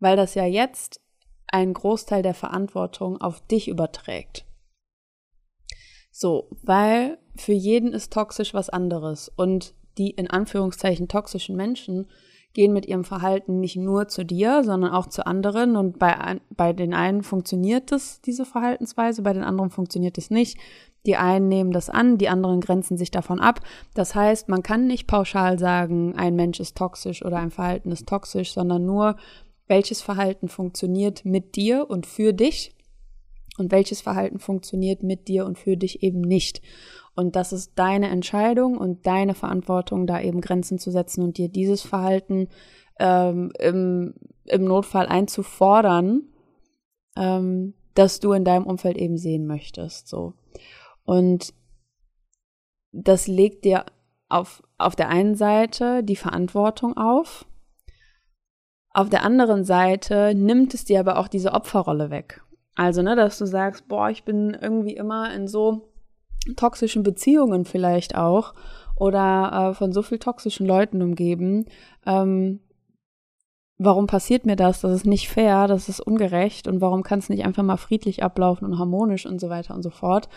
weil 0.00 0.16
das 0.16 0.34
ja 0.34 0.44
jetzt 0.44 1.00
einen 1.46 1.74
Großteil 1.74 2.22
der 2.22 2.34
Verantwortung 2.34 3.20
auf 3.20 3.46
dich 3.46 3.68
überträgt. 3.68 4.44
So, 6.10 6.48
weil 6.62 7.18
für 7.36 7.52
jeden 7.52 7.92
ist 7.92 8.12
toxisch 8.12 8.54
was 8.54 8.70
anderes 8.70 9.28
und 9.28 9.74
die 9.98 10.10
in 10.10 10.28
Anführungszeichen 10.28 11.08
toxischen 11.08 11.56
Menschen 11.56 12.08
gehen 12.54 12.72
mit 12.72 12.86
ihrem 12.86 13.04
Verhalten 13.04 13.60
nicht 13.60 13.76
nur 13.76 14.08
zu 14.08 14.24
dir, 14.24 14.62
sondern 14.64 14.92
auch 14.92 15.06
zu 15.06 15.26
anderen. 15.26 15.76
Und 15.76 15.98
bei, 15.98 16.40
bei 16.50 16.72
den 16.72 16.94
einen 16.94 17.22
funktioniert 17.22 17.92
es, 17.92 18.20
diese 18.20 18.44
Verhaltensweise, 18.44 19.22
bei 19.22 19.32
den 19.32 19.44
anderen 19.44 19.70
funktioniert 19.70 20.18
es 20.18 20.30
nicht. 20.30 20.58
Die 21.06 21.16
einen 21.16 21.48
nehmen 21.48 21.72
das 21.72 21.90
an, 21.90 22.16
die 22.16 22.28
anderen 22.28 22.60
grenzen 22.60 22.96
sich 22.96 23.10
davon 23.10 23.40
ab. 23.40 23.60
Das 23.94 24.14
heißt, 24.14 24.48
man 24.48 24.62
kann 24.62 24.86
nicht 24.86 25.06
pauschal 25.06 25.58
sagen, 25.58 26.14
ein 26.16 26.36
Mensch 26.36 26.60
ist 26.60 26.76
toxisch 26.76 27.24
oder 27.24 27.38
ein 27.38 27.50
Verhalten 27.50 27.90
ist 27.90 28.06
toxisch, 28.06 28.52
sondern 28.52 28.86
nur, 28.86 29.16
welches 29.66 30.02
Verhalten 30.02 30.48
funktioniert 30.48 31.24
mit 31.24 31.56
dir 31.56 31.88
und 31.88 32.06
für 32.06 32.32
dich 32.32 32.74
und 33.58 33.72
welches 33.72 34.00
Verhalten 34.00 34.38
funktioniert 34.38 35.02
mit 35.02 35.28
dir 35.28 35.46
und 35.46 35.58
für 35.58 35.76
dich 35.76 36.02
eben 36.02 36.20
nicht. 36.20 36.62
Und 37.14 37.36
das 37.36 37.52
ist 37.52 37.72
deine 37.78 38.08
Entscheidung 38.08 38.78
und 38.78 39.06
deine 39.06 39.34
Verantwortung, 39.34 40.06
da 40.06 40.20
eben 40.20 40.40
Grenzen 40.40 40.78
zu 40.78 40.90
setzen 40.90 41.22
und 41.22 41.36
dir 41.36 41.48
dieses 41.48 41.82
Verhalten 41.82 42.48
ähm, 42.98 43.52
im, 43.58 44.14
im 44.44 44.64
Notfall 44.64 45.06
einzufordern, 45.06 46.22
ähm, 47.16 47.74
das 47.94 48.20
du 48.20 48.32
in 48.32 48.44
deinem 48.44 48.66
Umfeld 48.66 48.96
eben 48.96 49.18
sehen 49.18 49.46
möchtest. 49.46 50.08
So. 50.08 50.34
Und 51.04 51.52
das 52.92 53.26
legt 53.26 53.64
dir 53.64 53.84
auf, 54.28 54.62
auf 54.78 54.96
der 54.96 55.08
einen 55.08 55.34
Seite 55.34 56.02
die 56.02 56.16
Verantwortung 56.16 56.96
auf, 56.96 57.44
auf 58.94 59.08
der 59.08 59.24
anderen 59.24 59.64
Seite 59.64 60.34
nimmt 60.34 60.74
es 60.74 60.84
dir 60.84 61.00
aber 61.00 61.18
auch 61.18 61.28
diese 61.28 61.52
Opferrolle 61.52 62.10
weg. 62.10 62.42
Also, 62.74 63.02
ne, 63.02 63.16
dass 63.16 63.38
du 63.38 63.46
sagst, 63.46 63.88
boah, 63.88 64.10
ich 64.10 64.24
bin 64.24 64.56
irgendwie 64.60 64.94
immer 64.94 65.32
in 65.34 65.48
so 65.48 65.91
toxischen 66.56 67.02
Beziehungen 67.02 67.64
vielleicht 67.64 68.16
auch 68.16 68.54
oder 68.96 69.70
äh, 69.70 69.74
von 69.74 69.92
so 69.92 70.02
viel 70.02 70.18
toxischen 70.18 70.66
Leuten 70.66 71.02
umgeben. 71.02 71.66
Ähm, 72.06 72.60
warum 73.78 74.06
passiert 74.06 74.46
mir 74.46 74.56
das? 74.56 74.80
Das 74.80 74.92
ist 74.92 75.06
nicht 75.06 75.28
fair, 75.28 75.66
das 75.66 75.88
ist 75.88 76.00
ungerecht 76.00 76.68
und 76.68 76.80
warum 76.80 77.02
kann 77.02 77.18
es 77.18 77.28
nicht 77.28 77.44
einfach 77.44 77.62
mal 77.62 77.76
friedlich 77.76 78.22
ablaufen 78.22 78.64
und 78.64 78.78
harmonisch 78.78 79.26
und 79.26 79.40
so 79.40 79.48
weiter 79.48 79.74
und 79.74 79.82
so 79.82 79.90
fort. 79.90 80.28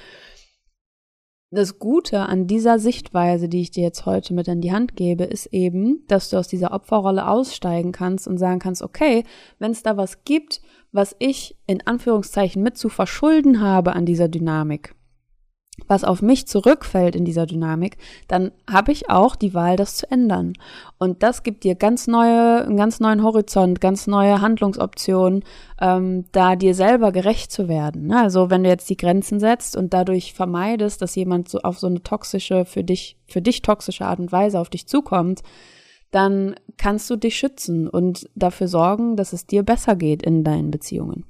Das 1.51 1.79
Gute 1.79 2.21
an 2.21 2.47
dieser 2.47 2.79
Sichtweise, 2.79 3.47
die 3.47 3.61
ich 3.61 3.71
dir 3.71 3.83
jetzt 3.83 4.05
heute 4.05 4.33
mit 4.33 4.47
in 4.47 4.61
die 4.61 4.73
Hand 4.73 4.95
gebe, 4.95 5.23
ist 5.23 5.45
eben, 5.47 6.03
dass 6.07 6.29
du 6.29 6.37
aus 6.37 6.47
dieser 6.47 6.73
Opferrolle 6.73 7.27
aussteigen 7.27 7.91
kannst 7.91 8.27
und 8.27 8.37
sagen 8.37 8.59
kannst, 8.59 8.81
okay, 8.81 9.23
wenn 9.59 9.71
es 9.71 9.83
da 9.83 9.95
was 9.95 10.25
gibt, 10.25 10.61
was 10.91 11.15
ich 11.19 11.55
in 11.67 11.85
Anführungszeichen 11.85 12.61
mit 12.63 12.77
zu 12.77 12.89
verschulden 12.89 13.61
habe 13.61 13.93
an 13.93 14.05
dieser 14.05 14.27
Dynamik, 14.27 14.95
was 15.87 16.03
auf 16.03 16.21
mich 16.21 16.47
zurückfällt 16.47 17.15
in 17.15 17.25
dieser 17.25 17.45
Dynamik, 17.45 17.97
dann 18.27 18.51
habe 18.69 18.91
ich 18.91 19.09
auch 19.09 19.35
die 19.35 19.53
Wahl, 19.53 19.75
das 19.75 19.95
zu 19.95 20.09
ändern. 20.09 20.53
Und 20.97 21.21
das 21.21 21.43
gibt 21.43 21.63
dir 21.63 21.75
ganz 21.75 22.07
neue, 22.07 22.65
einen 22.65 22.77
ganz 22.77 22.99
neuen 22.99 23.23
Horizont, 23.23 23.81
ganz 23.81 24.07
neue 24.07 24.41
Handlungsoptionen, 24.41 25.43
ähm, 25.79 26.25
da 26.31 26.55
dir 26.55 26.73
selber 26.73 27.11
gerecht 27.11 27.51
zu 27.51 27.67
werden. 27.67 28.07
Ne? 28.07 28.21
Also 28.21 28.49
wenn 28.49 28.63
du 28.63 28.69
jetzt 28.69 28.89
die 28.89 28.97
Grenzen 28.97 29.39
setzt 29.39 29.75
und 29.75 29.93
dadurch 29.93 30.33
vermeidest, 30.33 31.01
dass 31.01 31.15
jemand 31.15 31.49
so 31.49 31.59
auf 31.59 31.77
so 31.77 31.87
eine 31.87 32.01
toxische, 32.01 32.65
für 32.65 32.83
dich, 32.83 33.17
für 33.27 33.41
dich 33.41 33.61
toxische 33.61 34.05
Art 34.05 34.19
und 34.19 34.31
Weise 34.31 34.59
auf 34.59 34.69
dich 34.69 34.87
zukommt, 34.87 35.41
dann 36.11 36.55
kannst 36.77 37.09
du 37.09 37.17
dich 37.17 37.37
schützen 37.37 37.89
und 37.89 38.29
dafür 38.35 38.67
sorgen, 38.67 39.17
dass 39.17 39.33
es 39.33 39.45
dir 39.45 39.63
besser 39.63 39.95
geht 39.95 40.23
in 40.23 40.43
deinen 40.43 40.71
Beziehungen. 40.71 41.25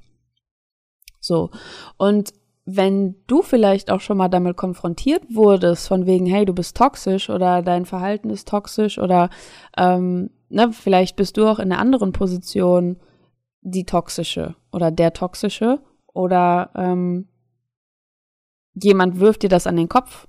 So. 1.20 1.50
Und 1.98 2.34
wenn 2.66 3.16
du 3.28 3.44
vielleicht 3.44 3.92
auch 3.92 4.02
schon 4.02 4.18
mal 4.18 4.28
damit 4.28 4.58
konfrontiert 4.58 5.24
wurdest, 5.30 5.88
von 5.88 6.08
wegen, 6.08 6.26
hey, 6.26 6.46
du 6.46 6.54
bist 6.54 6.76
toxisch 6.76 7.30
oder 7.30 7.62
dein 7.62 7.86
Verhalten 7.86 8.32
ist 8.32 8.48
toxisch 8.48 8.98
oder 8.98 9.30
ähm, 9.78 10.32
ne, 10.50 10.72
vielleicht 10.72 11.16
bist 11.16 11.38
du 11.38 11.46
auch 11.46 11.60
in 11.60 11.72
einer 11.72 11.80
anderen 11.80 12.12
Position 12.12 12.98
die 13.62 13.86
toxische 13.86 14.56
oder 14.72 14.90
der 14.90 15.14
toxische 15.14 15.80
oder 16.12 16.72
ähm, 16.76 17.28
jemand 18.74 19.20
wirft 19.20 19.44
dir 19.44 19.50
das 19.50 19.68
an 19.68 19.76
den 19.76 19.90
Kopf, 19.90 20.28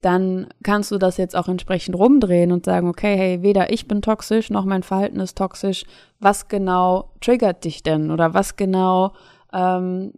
dann 0.00 0.48
kannst 0.62 0.90
du 0.90 0.98
das 0.98 1.18
jetzt 1.18 1.36
auch 1.36 1.48
entsprechend 1.48 1.94
rumdrehen 1.94 2.52
und 2.52 2.64
sagen, 2.64 2.88
okay, 2.88 3.16
hey, 3.16 3.42
weder 3.42 3.70
ich 3.70 3.86
bin 3.86 4.00
toxisch 4.00 4.48
noch 4.48 4.64
mein 4.64 4.82
Verhalten 4.82 5.20
ist 5.20 5.36
toxisch. 5.36 5.84
Was 6.18 6.48
genau 6.48 7.12
triggert 7.20 7.64
dich 7.64 7.82
denn 7.82 8.10
oder 8.10 8.32
was 8.32 8.56
genau 8.56 9.12
ähm, 9.52 10.12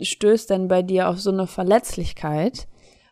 stößt 0.00 0.50
denn 0.50 0.68
bei 0.68 0.82
dir 0.82 1.08
auf 1.08 1.20
so 1.20 1.30
eine 1.30 1.46
Verletzlichkeit? 1.46 2.68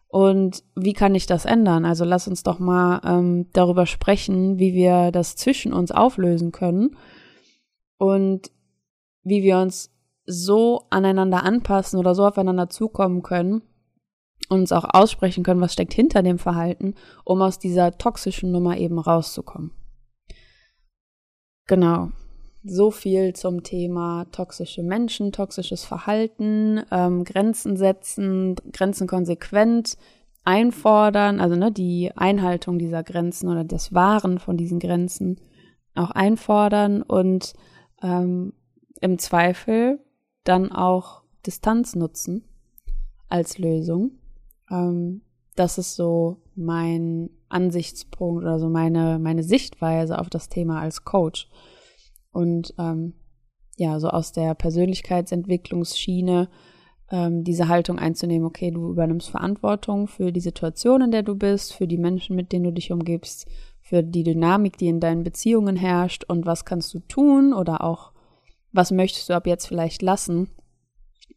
Und 0.09 0.65
wie 0.75 0.93
kann 0.93 1.15
ich 1.15 1.27
das 1.27 1.45
ändern? 1.45 1.85
Also 1.85 2.05
lass 2.05 2.27
uns 2.27 2.43
doch 2.43 2.59
mal 2.59 3.01
ähm, 3.05 3.47
darüber 3.53 3.87
sprechen, 3.87 4.59
wie 4.59 4.75
wir 4.75 5.13
das 5.13 5.37
zwischen 5.37 5.73
uns 5.73 5.93
auflösen 5.93 6.51
können 6.51 6.97
und 7.97 8.51
wie 9.23 9.43
wir 9.43 9.59
uns 9.59 9.95
so 10.27 10.87
aneinander 10.91 11.45
anpassen 11.45 11.99
oder 11.99 12.15
so 12.15 12.27
aufeinander 12.27 12.69
zukommen 12.69 13.23
können 13.23 13.63
und 14.49 14.61
uns 14.61 14.73
auch 14.73 14.85
aussprechen 14.93 15.45
können, 15.45 15.61
was 15.61 15.75
steckt 15.75 15.95
hinter 15.95 16.23
dem 16.23 16.39
Verhalten, 16.39 16.95
um 17.25 17.41
aus 17.41 17.61
dieser 17.61 17.97
toxischen 17.97 18.51
Nummer 18.51 18.79
eben 18.79 18.99
rauszukommen. 18.99 19.71
Genau 21.67 22.11
so 22.63 22.91
viel 22.91 23.35
zum 23.35 23.63
Thema 23.63 24.27
toxische 24.33 24.83
Menschen, 24.83 25.33
toxisches 25.33 25.85
Verhalten, 25.85 26.83
ähm, 26.91 27.25
Grenzen 27.25 27.77
setzen, 27.77 28.57
Grenzen 28.73 29.07
konsequent 29.07 29.97
einfordern, 30.45 31.41
also 31.41 31.57
ne, 31.57 31.73
die 31.73 32.13
Einhaltung 32.17 32.79
dieser 32.79 33.03
Grenzen 33.03 33.49
oder 33.49 33.65
das 33.65 33.95
Wahren 33.95 34.39
von 34.39 34.57
diesen 34.57 34.79
Grenzen 34.79 35.41
auch 35.95 36.11
einfordern 36.11 37.03
und 37.03 37.55
ähm, 38.03 38.53
im 39.01 39.19
Zweifel 39.19 40.01
dann 40.45 40.73
auch 40.73 41.23
Distanz 41.47 41.95
nutzen 41.95 42.45
als 43.29 43.59
Lösung. 43.59 44.13
Ähm, 44.71 45.23
das 45.57 45.79
ist 45.79 45.95
so 45.95 46.39
mein 46.55 47.31
Ansichtspunkt 47.49 48.43
oder 48.43 48.59
so 48.59 48.69
meine, 48.69 49.19
meine 49.19 49.43
Sichtweise 49.43 50.19
auf 50.19 50.31
das 50.31 50.49
Thema 50.49 50.81
als 50.81 51.05
Coach. 51.05 51.49
Und 52.33 52.75
ähm, 52.79 53.15
ja, 53.77 53.99
so 53.99 54.09
aus 54.09 54.33
der 54.33 54.55
Persönlichkeitsentwicklungsschiene 54.55 56.49
ähm, 57.11 57.45
diese 57.45 57.69
Haltung 57.69 57.99
einzunehmen, 57.99 58.47
okay, 58.47 58.71
du 58.71 58.91
übernimmst 58.91 59.31
Verantwortung 59.31 60.07
für 60.07 60.33
die 60.33 60.41
Situation, 60.41 61.03
in 61.03 61.11
der 61.11 61.23
du 61.23 61.35
bist, 61.35 61.75
für 61.75 61.87
die 61.87 61.99
Menschen, 61.99 62.37
mit 62.37 62.53
denen 62.53 62.65
du 62.65 62.73
dich 62.73 62.93
umgibst, 62.93 63.47
für 63.81 64.03
die 64.03 64.23
Dynamik, 64.23 64.77
die 64.79 64.89
in 64.89 65.01
deinen 65.01 65.25
Beziehungen 65.25 65.77
herrscht 65.77 66.25
und 66.25 66.47
was 66.47 66.65
kannst 66.65 66.95
du 66.95 67.01
tun 67.01 67.53
oder 67.53 67.83
auch 67.83 68.13
was 68.73 68.93
möchtest 68.93 69.29
du 69.29 69.35
ab 69.35 69.47
jetzt 69.47 69.67
vielleicht 69.67 70.03
lassen, 70.03 70.49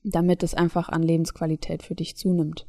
damit 0.03 0.43
es 0.43 0.53
einfach 0.53 0.89
an 0.89 1.01
Lebensqualität 1.01 1.81
für 1.81 1.95
dich 1.95 2.15
zunimmt. 2.15 2.67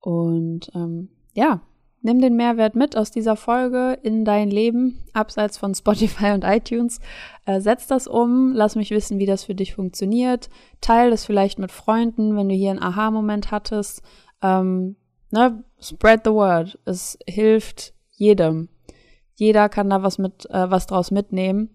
Und 0.00 0.70
ähm, 0.74 1.10
ja, 1.34 1.60
Nimm 2.06 2.20
den 2.20 2.36
Mehrwert 2.36 2.76
mit 2.76 2.98
aus 2.98 3.10
dieser 3.10 3.34
Folge 3.34 3.98
in 4.02 4.26
dein 4.26 4.50
Leben, 4.50 5.02
abseits 5.14 5.56
von 5.56 5.74
Spotify 5.74 6.32
und 6.32 6.44
iTunes. 6.44 7.00
Äh, 7.46 7.62
setz 7.62 7.86
das 7.86 8.06
um, 8.06 8.52
lass 8.52 8.76
mich 8.76 8.90
wissen, 8.90 9.18
wie 9.18 9.24
das 9.24 9.44
für 9.44 9.54
dich 9.54 9.74
funktioniert. 9.74 10.50
Teil 10.82 11.10
das 11.10 11.24
vielleicht 11.24 11.58
mit 11.58 11.72
Freunden, 11.72 12.36
wenn 12.36 12.50
du 12.50 12.54
hier 12.54 12.72
einen 12.72 12.82
Aha-Moment 12.82 13.50
hattest. 13.50 14.02
Ähm, 14.42 14.96
ne? 15.30 15.64
Spread 15.80 16.20
the 16.24 16.32
word. 16.32 16.78
Es 16.84 17.18
hilft 17.26 17.94
jedem. 18.10 18.68
Jeder 19.34 19.70
kann 19.70 19.88
da 19.88 20.02
was 20.02 20.18
mit, 20.18 20.44
äh, 20.50 20.70
was 20.70 20.86
draus 20.86 21.10
mitnehmen. 21.10 21.70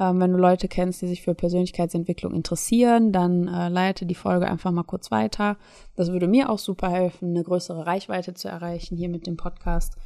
Ähm, 0.00 0.18
wenn 0.18 0.32
du 0.32 0.38
Leute 0.38 0.66
kennst, 0.66 1.02
die 1.02 1.08
sich 1.08 1.20
für 1.20 1.34
Persönlichkeitsentwicklung 1.34 2.34
interessieren, 2.34 3.12
dann 3.12 3.46
äh, 3.46 3.68
leite 3.68 4.06
die 4.06 4.14
Folge 4.14 4.48
einfach 4.48 4.70
mal 4.72 4.82
kurz 4.82 5.10
weiter. 5.10 5.58
Das 5.94 6.10
würde 6.10 6.26
mir 6.26 6.48
auch 6.48 6.58
super 6.58 6.88
helfen, 6.88 7.28
eine 7.28 7.44
größere 7.44 7.86
Reichweite 7.86 8.32
zu 8.32 8.48
erreichen 8.48 8.96
hier 8.96 9.10
mit 9.10 9.26
dem 9.26 9.36
Podcast. 9.36 9.98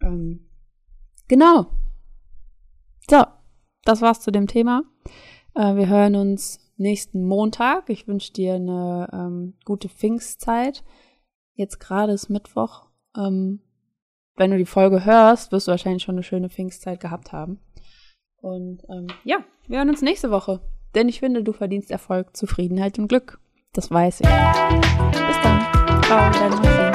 Ähm, 0.00 0.48
genau. 1.26 1.66
So, 3.10 3.24
das 3.84 4.00
war's 4.00 4.20
zu 4.20 4.30
dem 4.30 4.46
Thema. 4.46 4.84
Äh, 5.56 5.74
wir 5.74 5.88
hören 5.88 6.14
uns 6.14 6.60
nächsten 6.76 7.24
Montag. 7.24 7.90
Ich 7.90 8.06
wünsche 8.06 8.32
dir 8.32 8.54
eine 8.54 9.08
ähm, 9.12 9.54
gute 9.64 9.88
Pfingstzeit. 9.88 10.84
Jetzt 11.54 11.80
gerade 11.80 12.12
ist 12.12 12.28
Mittwoch. 12.28 12.86
Ähm, 13.16 13.60
wenn 14.36 14.52
du 14.52 14.56
die 14.56 14.66
Folge 14.66 15.04
hörst, 15.04 15.50
wirst 15.50 15.66
du 15.66 15.72
wahrscheinlich 15.72 16.04
schon 16.04 16.14
eine 16.14 16.22
schöne 16.22 16.48
Pfingstzeit 16.48 17.00
gehabt 17.00 17.32
haben. 17.32 17.58
Und 18.42 18.82
ähm, 18.90 19.06
ja, 19.24 19.38
wir 19.68 19.78
hören 19.78 19.88
uns 19.88 20.02
nächste 20.02 20.30
Woche. 20.30 20.60
Denn 20.94 21.08
ich 21.08 21.20
finde, 21.20 21.42
du 21.42 21.52
verdienst 21.52 21.90
Erfolg, 21.90 22.36
Zufriedenheit 22.36 22.98
und 22.98 23.08
Glück. 23.08 23.40
Das 23.72 23.90
weiß 23.90 24.20
ich. 24.20 24.28
Bis 24.28 25.42
dann. 25.42 26.02
Ciao, 26.02 26.30
deine 26.30 26.91